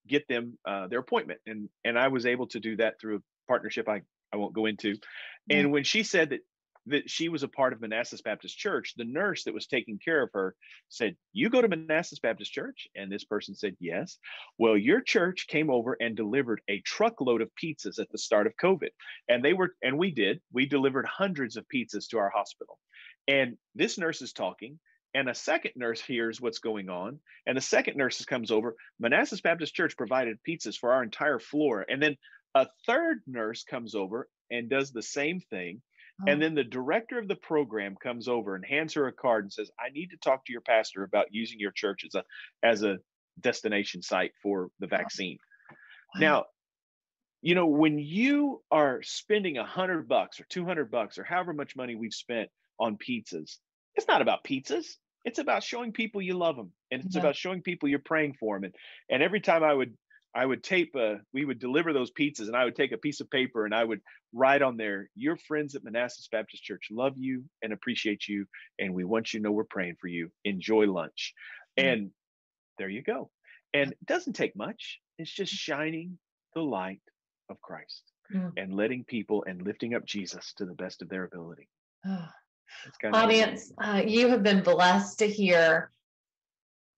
get 0.06 0.26
them 0.28 0.58
uh, 0.66 0.88
their 0.88 1.00
appointment, 1.00 1.40
and 1.46 1.68
and 1.84 1.98
I 1.98 2.08
was 2.08 2.26
able 2.26 2.46
to 2.48 2.60
do 2.60 2.76
that 2.76 3.00
through 3.00 3.16
a 3.16 3.22
partnership 3.50 3.88
I 3.88 4.02
I 4.32 4.36
won't 4.36 4.54
go 4.54 4.66
into. 4.66 4.94
And 5.50 5.72
when 5.72 5.82
she 5.82 6.04
said 6.04 6.30
that 6.30 6.40
that 6.86 7.10
she 7.10 7.28
was 7.28 7.42
a 7.42 7.48
part 7.48 7.72
of 7.72 7.80
Manassas 7.80 8.22
Baptist 8.22 8.56
Church, 8.56 8.94
the 8.96 9.04
nurse 9.04 9.44
that 9.44 9.54
was 9.54 9.66
taking 9.66 9.98
care 10.02 10.22
of 10.22 10.30
her 10.32 10.54
said, 10.88 11.16
You 11.32 11.50
go 11.50 11.60
to 11.60 11.68
Manassas 11.68 12.20
Baptist 12.20 12.52
Church? 12.52 12.88
And 12.94 13.10
this 13.10 13.24
person 13.24 13.54
said, 13.54 13.76
Yes. 13.80 14.18
Well, 14.58 14.76
your 14.76 15.00
church 15.00 15.46
came 15.48 15.70
over 15.70 15.96
and 16.00 16.16
delivered 16.16 16.60
a 16.68 16.80
truckload 16.80 17.42
of 17.42 17.50
pizzas 17.62 17.98
at 17.98 18.10
the 18.10 18.18
start 18.18 18.46
of 18.46 18.54
COVID. 18.62 18.90
And 19.28 19.44
they 19.44 19.52
were, 19.52 19.74
and 19.82 19.98
we 19.98 20.10
did, 20.10 20.40
we 20.52 20.66
delivered 20.66 21.06
hundreds 21.06 21.56
of 21.56 21.66
pizzas 21.74 22.08
to 22.08 22.18
our 22.18 22.30
hospital. 22.30 22.78
And 23.28 23.56
this 23.74 23.98
nurse 23.98 24.22
is 24.22 24.32
talking. 24.32 24.78
And 25.12 25.28
a 25.28 25.34
second 25.34 25.72
nurse 25.76 26.00
hears 26.00 26.40
what's 26.40 26.60
going 26.60 26.88
on. 26.88 27.18
And 27.46 27.56
the 27.56 27.62
second 27.62 27.96
nurse 27.96 28.24
comes 28.24 28.50
over. 28.50 28.76
Manassas 29.00 29.40
Baptist 29.40 29.74
Church 29.74 29.96
provided 29.96 30.38
pizzas 30.48 30.78
for 30.78 30.92
our 30.92 31.02
entire 31.02 31.40
floor. 31.40 31.84
And 31.88 32.00
then 32.00 32.16
a 32.54 32.66
third 32.86 33.20
nurse 33.26 33.64
comes 33.64 33.94
over 33.94 34.28
and 34.50 34.68
does 34.68 34.92
the 34.92 35.02
same 35.02 35.40
thing 35.40 35.82
and 36.26 36.42
oh. 36.42 36.44
then 36.44 36.54
the 36.54 36.64
director 36.64 37.18
of 37.18 37.28
the 37.28 37.36
program 37.36 37.96
comes 37.96 38.28
over 38.28 38.54
and 38.54 38.64
hands 38.64 38.94
her 38.94 39.06
a 39.06 39.12
card 39.12 39.44
and 39.44 39.52
says, 39.52 39.70
"I 39.78 39.90
need 39.90 40.10
to 40.10 40.16
talk 40.16 40.44
to 40.44 40.52
your 40.52 40.60
pastor 40.60 41.02
about 41.02 41.32
using 41.32 41.58
your 41.58 41.70
church 41.70 42.04
as 42.04 42.14
a 42.14 42.24
as 42.62 42.82
a 42.82 42.98
destination 43.40 44.02
site 44.02 44.32
for 44.42 44.70
the 44.80 44.86
vaccine." 44.86 45.38
Wow. 46.14 46.20
Now, 46.20 46.44
you 47.42 47.54
know, 47.54 47.66
when 47.66 47.98
you 47.98 48.62
are 48.70 49.02
spending 49.02 49.56
a 49.56 49.64
hundred 49.64 50.08
bucks 50.08 50.40
or 50.40 50.44
two 50.48 50.64
hundred 50.64 50.90
bucks 50.90 51.18
or 51.18 51.24
however 51.24 51.52
much 51.52 51.76
money 51.76 51.94
we've 51.94 52.12
spent 52.12 52.50
on 52.78 52.98
pizzas, 52.98 53.56
it's 53.94 54.08
not 54.08 54.22
about 54.22 54.44
pizzas. 54.44 54.86
It's 55.24 55.38
about 55.38 55.62
showing 55.62 55.92
people 55.92 56.22
you 56.22 56.34
love 56.34 56.56
them, 56.56 56.72
and 56.90 57.04
it's 57.04 57.14
yeah. 57.14 57.20
about 57.20 57.36
showing 57.36 57.62
people 57.62 57.88
you're 57.88 57.98
praying 57.98 58.34
for 58.38 58.56
them. 58.56 58.64
And 58.64 58.74
and 59.08 59.22
every 59.22 59.40
time 59.40 59.64
I 59.64 59.72
would 59.72 59.96
I 60.34 60.46
would 60.46 60.62
tape 60.62 60.94
a, 60.94 61.16
we 61.32 61.44
would 61.44 61.58
deliver 61.58 61.92
those 61.92 62.12
pizzas 62.12 62.46
and 62.46 62.56
I 62.56 62.64
would 62.64 62.76
take 62.76 62.92
a 62.92 62.98
piece 62.98 63.20
of 63.20 63.30
paper 63.30 63.64
and 63.64 63.74
I 63.74 63.82
would 63.82 64.00
write 64.32 64.62
on 64.62 64.76
there, 64.76 65.10
your 65.14 65.36
friends 65.36 65.74
at 65.74 65.82
Manassas 65.82 66.28
Baptist 66.30 66.62
Church 66.62 66.88
love 66.90 67.14
you 67.16 67.44
and 67.62 67.72
appreciate 67.72 68.28
you. 68.28 68.46
And 68.78 68.94
we 68.94 69.04
want 69.04 69.32
you 69.32 69.40
to 69.40 69.44
know 69.44 69.50
we're 69.50 69.64
praying 69.64 69.96
for 70.00 70.06
you. 70.06 70.30
Enjoy 70.44 70.86
lunch. 70.86 71.34
Mm-hmm. 71.78 71.88
And 71.88 72.10
there 72.78 72.88
you 72.88 73.02
go. 73.02 73.30
And 73.74 73.92
it 73.92 74.06
doesn't 74.06 74.34
take 74.34 74.54
much. 74.56 75.00
It's 75.18 75.32
just 75.32 75.52
shining 75.52 76.18
the 76.54 76.62
light 76.62 77.02
of 77.48 77.60
Christ 77.60 78.02
mm-hmm. 78.32 78.48
and 78.56 78.74
letting 78.74 79.04
people 79.04 79.44
and 79.46 79.62
lifting 79.62 79.94
up 79.94 80.06
Jesus 80.06 80.52
to 80.58 80.64
the 80.64 80.74
best 80.74 81.02
of 81.02 81.08
their 81.08 81.24
ability. 81.24 81.68
Oh. 82.06 82.28
Audience, 83.12 83.72
uh, 83.82 84.02
you 84.06 84.28
have 84.28 84.44
been 84.44 84.62
blessed 84.62 85.18
to 85.18 85.26
hear 85.26 85.90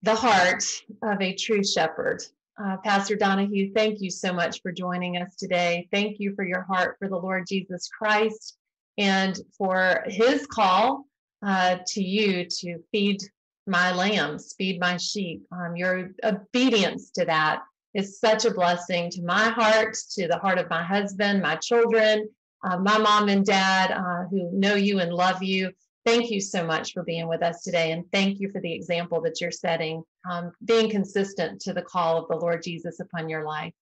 the 0.03 0.14
heart 0.14 0.62
of 1.03 1.21
a 1.21 1.35
true 1.35 1.64
shepherd 1.64 2.23
uh, 2.62 2.76
Pastor 2.78 3.16
Donahue, 3.16 3.72
thank 3.74 4.00
you 4.00 4.10
so 4.10 4.32
much 4.32 4.60
for 4.62 4.72
joining 4.72 5.16
us 5.16 5.36
today. 5.36 5.88
Thank 5.92 6.20
you 6.20 6.34
for 6.34 6.44
your 6.44 6.62
heart 6.62 6.96
for 6.98 7.08
the 7.08 7.16
Lord 7.16 7.46
Jesus 7.48 7.88
Christ 7.88 8.56
and 8.98 9.38
for 9.56 10.04
his 10.06 10.46
call 10.46 11.06
uh, 11.44 11.78
to 11.86 12.02
you 12.02 12.44
to 12.44 12.78
feed 12.92 13.22
my 13.66 13.92
lambs, 13.92 14.54
feed 14.58 14.80
my 14.80 14.96
sheep. 14.96 15.44
Um, 15.52 15.76
your 15.76 16.10
obedience 16.24 17.10
to 17.12 17.24
that 17.24 17.62
is 17.94 18.18
such 18.18 18.44
a 18.44 18.52
blessing 18.52 19.10
to 19.10 19.22
my 19.22 19.48
heart, 19.48 19.96
to 20.12 20.26
the 20.26 20.38
heart 20.38 20.58
of 20.58 20.68
my 20.68 20.82
husband, 20.82 21.42
my 21.42 21.56
children, 21.56 22.28
uh, 22.64 22.78
my 22.78 22.98
mom 22.98 23.28
and 23.28 23.44
dad 23.44 23.90
uh, 23.90 24.24
who 24.30 24.50
know 24.52 24.74
you 24.74 25.00
and 25.00 25.12
love 25.12 25.42
you. 25.42 25.72
Thank 26.04 26.30
you 26.30 26.40
so 26.40 26.66
much 26.66 26.92
for 26.92 27.04
being 27.04 27.28
with 27.28 27.42
us 27.42 27.62
today. 27.62 27.92
And 27.92 28.04
thank 28.10 28.40
you 28.40 28.50
for 28.50 28.60
the 28.60 28.72
example 28.72 29.20
that 29.22 29.40
you're 29.40 29.52
setting, 29.52 30.02
um, 30.28 30.52
being 30.64 30.90
consistent 30.90 31.60
to 31.62 31.72
the 31.72 31.82
call 31.82 32.18
of 32.18 32.28
the 32.28 32.36
Lord 32.36 32.62
Jesus 32.62 32.98
upon 32.98 33.28
your 33.28 33.44
life. 33.44 33.72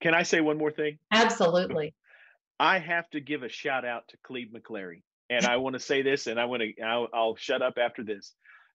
Can 0.00 0.14
I 0.14 0.22
say 0.24 0.40
one 0.40 0.58
more 0.58 0.70
thing? 0.70 0.98
Absolutely. 1.10 1.94
I 2.60 2.78
have 2.78 3.08
to 3.10 3.20
give 3.20 3.42
a 3.42 3.48
shout 3.48 3.84
out 3.84 4.08
to 4.08 4.16
Clebe 4.26 4.52
McClary. 4.52 5.02
And 5.30 5.44
I 5.46 5.56
want 5.56 5.74
to 5.74 5.80
say 5.80 6.02
this, 6.02 6.26
and 6.26 6.40
I 6.40 6.46
want 6.46 6.62
to, 6.62 6.82
I'll, 6.82 7.08
I'll 7.12 7.36
shut 7.36 7.62
up 7.62 7.78
after 7.78 8.02
this 8.02 8.32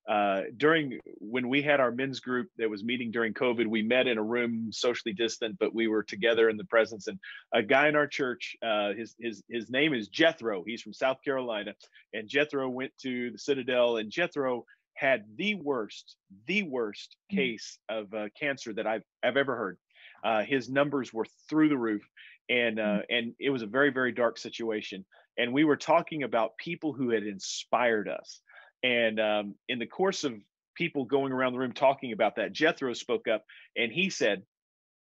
uh, 0.07 0.41
during 0.57 0.99
when 1.19 1.47
we 1.47 1.61
had 1.61 1.79
our 1.79 1.91
men's 1.91 2.19
group 2.19 2.49
that 2.57 2.69
was 2.69 2.83
meeting 2.83 3.11
during 3.11 3.33
COVID, 3.33 3.67
we 3.67 3.83
met 3.83 4.07
in 4.07 4.17
a 4.17 4.23
room 4.23 4.69
socially 4.71 5.13
distant, 5.13 5.57
but 5.59 5.73
we 5.73 5.87
were 5.87 6.03
together 6.03 6.49
in 6.49 6.57
the 6.57 6.65
presence. 6.65 7.07
And 7.07 7.19
a 7.53 7.63
guy 7.63 7.87
in 7.87 7.95
our 7.95 8.07
church, 8.07 8.55
uh, 8.61 8.93
his 8.93 9.15
his 9.19 9.43
his 9.49 9.69
name 9.69 9.93
is 9.93 10.09
Jethro. 10.09 10.63
He's 10.65 10.81
from 10.81 10.93
South 10.93 11.17
Carolina, 11.23 11.73
and 12.13 12.27
Jethro 12.27 12.69
went 12.69 12.91
to 13.03 13.31
the 13.31 13.37
Citadel, 13.37 13.97
and 13.97 14.11
Jethro 14.11 14.65
had 14.95 15.23
the 15.37 15.55
worst, 15.55 16.17
the 16.47 16.63
worst 16.63 17.15
mm. 17.31 17.37
case 17.37 17.79
of 17.87 18.13
uh, 18.13 18.27
cancer 18.37 18.73
that 18.73 18.85
I've 18.85 19.03
I've 19.23 19.37
ever 19.37 19.55
heard. 19.55 19.77
Uh, 20.23 20.43
his 20.43 20.69
numbers 20.69 21.13
were 21.13 21.27
through 21.49 21.69
the 21.69 21.77
roof, 21.77 22.05
and 22.49 22.77
uh, 22.77 22.83
mm. 22.83 23.03
and 23.09 23.33
it 23.39 23.51
was 23.51 23.61
a 23.61 23.67
very 23.67 23.91
very 23.91 24.11
dark 24.11 24.37
situation. 24.37 25.05
And 25.37 25.53
we 25.53 25.63
were 25.63 25.77
talking 25.77 26.23
about 26.23 26.57
people 26.57 26.93
who 26.93 27.09
had 27.09 27.23
inspired 27.23 28.07
us 28.07 28.41
and 28.83 29.19
um, 29.19 29.55
in 29.69 29.79
the 29.79 29.87
course 29.87 30.23
of 30.23 30.33
people 30.75 31.05
going 31.05 31.31
around 31.31 31.53
the 31.53 31.59
room 31.59 31.73
talking 31.73 32.11
about 32.11 32.35
that, 32.35 32.51
Jethro 32.51 32.93
spoke 32.93 33.27
up 33.27 33.43
and 33.77 33.91
he 33.91 34.09
said, 34.09 34.43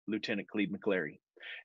Lieutenant 0.07 0.49
Clebe 0.49 0.73
McClary. 0.73 1.19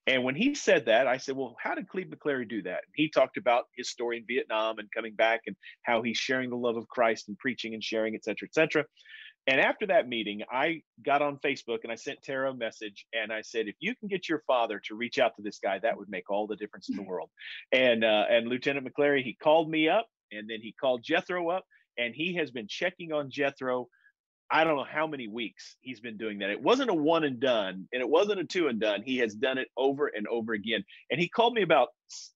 And 0.06 0.24
when 0.24 0.36
he 0.36 0.56
said 0.56 0.86
that, 0.86 1.08
I 1.08 1.18
said, 1.18 1.36
Well, 1.36 1.56
how 1.62 1.76
did 1.76 1.88
Clebe 1.88 2.14
McClary 2.14 2.48
do 2.48 2.64
that? 2.64 2.82
He 2.96 3.10
talked 3.10 3.38
about 3.38 3.66
his 3.76 3.90
story 3.90 4.18
in 4.18 4.26
Vietnam 4.28 4.80
and 4.80 4.90
coming 4.92 5.14
back 5.14 5.42
and 5.48 5.56
how 5.84 6.02
he's 6.02 6.18
sharing 6.18 6.50
the 6.50 6.56
love 6.56 6.78
of 6.78 6.88
Christ 6.88 7.28
and 7.28 7.38
preaching 7.38 7.74
and 7.74 7.84
sharing, 7.84 8.16
et 8.16 8.24
cetera, 8.24 8.48
et 8.48 8.54
cetera. 8.54 8.86
And 9.48 9.62
after 9.62 9.88
that 9.88 10.10
meeting, 10.10 10.42
I 10.52 10.82
got 11.06 11.22
on 11.22 11.38
Facebook 11.38 11.80
and 11.84 11.92
I 11.92 11.96
sent 11.96 12.22
Tara 12.22 12.52
a 12.52 12.54
message 12.54 13.06
and 13.14 13.32
I 13.32 13.42
said, 13.42 13.68
if 13.68 13.76
you 13.80 13.96
can 13.96 14.10
get 14.10 14.28
your 14.28 14.44
father 14.46 14.82
to 14.86 14.96
reach 14.96 15.20
out 15.20 15.36
to 15.38 15.42
this 15.42 15.60
guy, 15.60 15.80
that 15.80 15.98
would 15.98 16.10
make 16.10 16.30
all 16.30 16.48
the 16.48 16.58
difference 16.58 16.90
in 16.90 16.98
the 16.98 17.04
world. 17.08 17.30
And 17.72 18.04
uh, 18.04 18.26
and 18.30 18.48
Lieutenant 18.48 18.88
McClary, 18.88 19.24
he 19.24 19.38
called 19.42 19.70
me 19.70 19.90
up 19.90 20.08
and 20.32 20.50
then 20.50 20.60
he 20.62 20.74
called 20.74 21.04
Jethro 21.04 21.50
up 21.50 21.66
and 21.98 22.14
he 22.14 22.36
has 22.36 22.52
been 22.52 22.68
checking 22.68 23.12
on 23.14 23.30
Jethro. 23.30 23.88
I 24.50 24.64
don't 24.64 24.78
know 24.78 24.86
how 24.90 25.08
many 25.08 25.28
weeks 25.28 25.76
he's 25.82 26.00
been 26.00 26.18
doing 26.18 26.40
that. 26.40 26.50
It 26.50 26.62
wasn't 26.62 26.90
a 26.90 26.94
one 26.94 27.26
and 27.26 27.40
done, 27.40 27.88
and 27.92 28.02
it 28.02 28.08
wasn't 28.08 28.40
a 28.40 28.46
two 28.46 28.68
and 28.68 28.80
done. 28.80 29.04
He 29.04 29.18
has 29.18 29.36
done 29.36 29.58
it 29.58 29.68
over 29.76 30.08
and 30.08 30.26
over 30.28 30.54
again. 30.54 30.84
And 31.12 31.20
he 31.20 31.28
called 31.28 31.54
me 31.54 31.64
about 31.64 31.90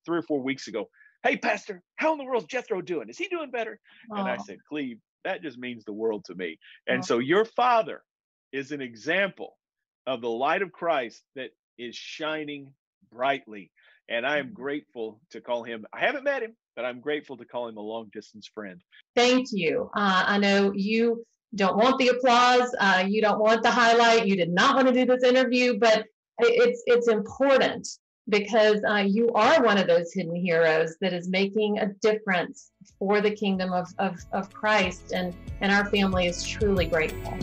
three 0.06 0.17
or 0.17 0.24
four 0.24 0.41
weeks 0.41 0.67
ago. 0.67 0.89
Hey, 1.24 1.38
Pastor, 1.38 1.82
how 1.95 2.12
in 2.12 2.17
the 2.17 2.26
world 2.26 2.43
is 2.43 2.47
Jethro 2.47 2.82
doing? 2.82 3.08
Is 3.08 3.17
he 3.17 3.28
doing 3.28 3.52
better? 3.52 3.80
Aww. 4.12 4.19
And 4.19 4.28
I 4.28 4.38
said, 4.38 4.58
Clebe, 4.69 5.00
that 5.24 5.41
just 5.41 5.58
means 5.58 5.86
the 5.86 5.93
world 5.93 6.26
to 6.26 6.36
me. 6.36 6.58
And 6.88 7.02
Aww. 7.02 7.06
so 7.06 7.19
your 7.19 7.45
father 7.45 8.02
is 8.52 8.71
an 8.71 8.82
example 8.82 9.58
of 10.06 10.21
the 10.21 10.30
light 10.30 10.62
of 10.62 10.71
Christ 10.71 11.24
that 11.36 11.52
is 11.78 11.95
shining 11.95 12.74
brightly. 13.12 13.71
And 14.12 14.28
I 14.28 14.38
am 14.38 14.47
mm-hmm. 14.47 14.56
grateful 14.56 15.21
to 15.32 15.39
call 15.39 15.63
him. 15.63 15.86
I 15.93 16.02
haven't 16.02 16.26
met 16.26 16.43
him, 16.43 16.54
but 16.76 16.84
I'm 16.84 17.00
grateful 17.00 17.38
to 17.38 17.45
call 17.45 17.69
him 17.69 17.78
a 17.78 17.82
long 17.82 18.10
distance 18.13 18.50
friend. 18.54 18.82
Thank 19.15 19.47
you. 19.52 19.89
Uh, 19.95 20.26
I 20.28 20.38
know 20.38 20.74
you 20.76 21.26
don't 21.56 21.78
want 21.78 21.97
the 21.97 22.10
applause, 22.10 22.76
uh, 22.80 23.06
you 23.08 23.21
don't 23.21 23.39
want 23.39 23.63
the 23.63 23.71
highlight, 23.71 24.28
you 24.28 24.36
did 24.36 24.52
not 24.52 24.76
want 24.76 24.88
to 24.88 24.93
do 24.93 25.06
this 25.06 25.24
interview, 25.24 25.80
but 25.80 26.06
it's 26.39 26.82
it's 26.88 27.08
important 27.08 27.88
because 28.30 28.82
uh, 28.88 29.04
you 29.08 29.30
are 29.34 29.63
one 29.63 29.78
of 29.78 29.88
those 29.88 30.13
hidden 30.13 30.36
heroes 30.36 30.95
that 31.02 31.13
is 31.13 31.28
making 31.28 31.80
a 31.80 31.88
difference 32.02 32.71
for 32.97 33.19
the 33.19 33.32
kingdom 33.32 33.74
of, 33.74 33.88
of, 33.97 34.17
of 34.32 34.54
Christ, 34.54 35.12
and, 35.12 35.34
and 35.60 35.71
our 35.71 35.86
family 35.89 36.28
is 36.28 36.43
truly 36.43 36.86
grateful. 36.86 37.38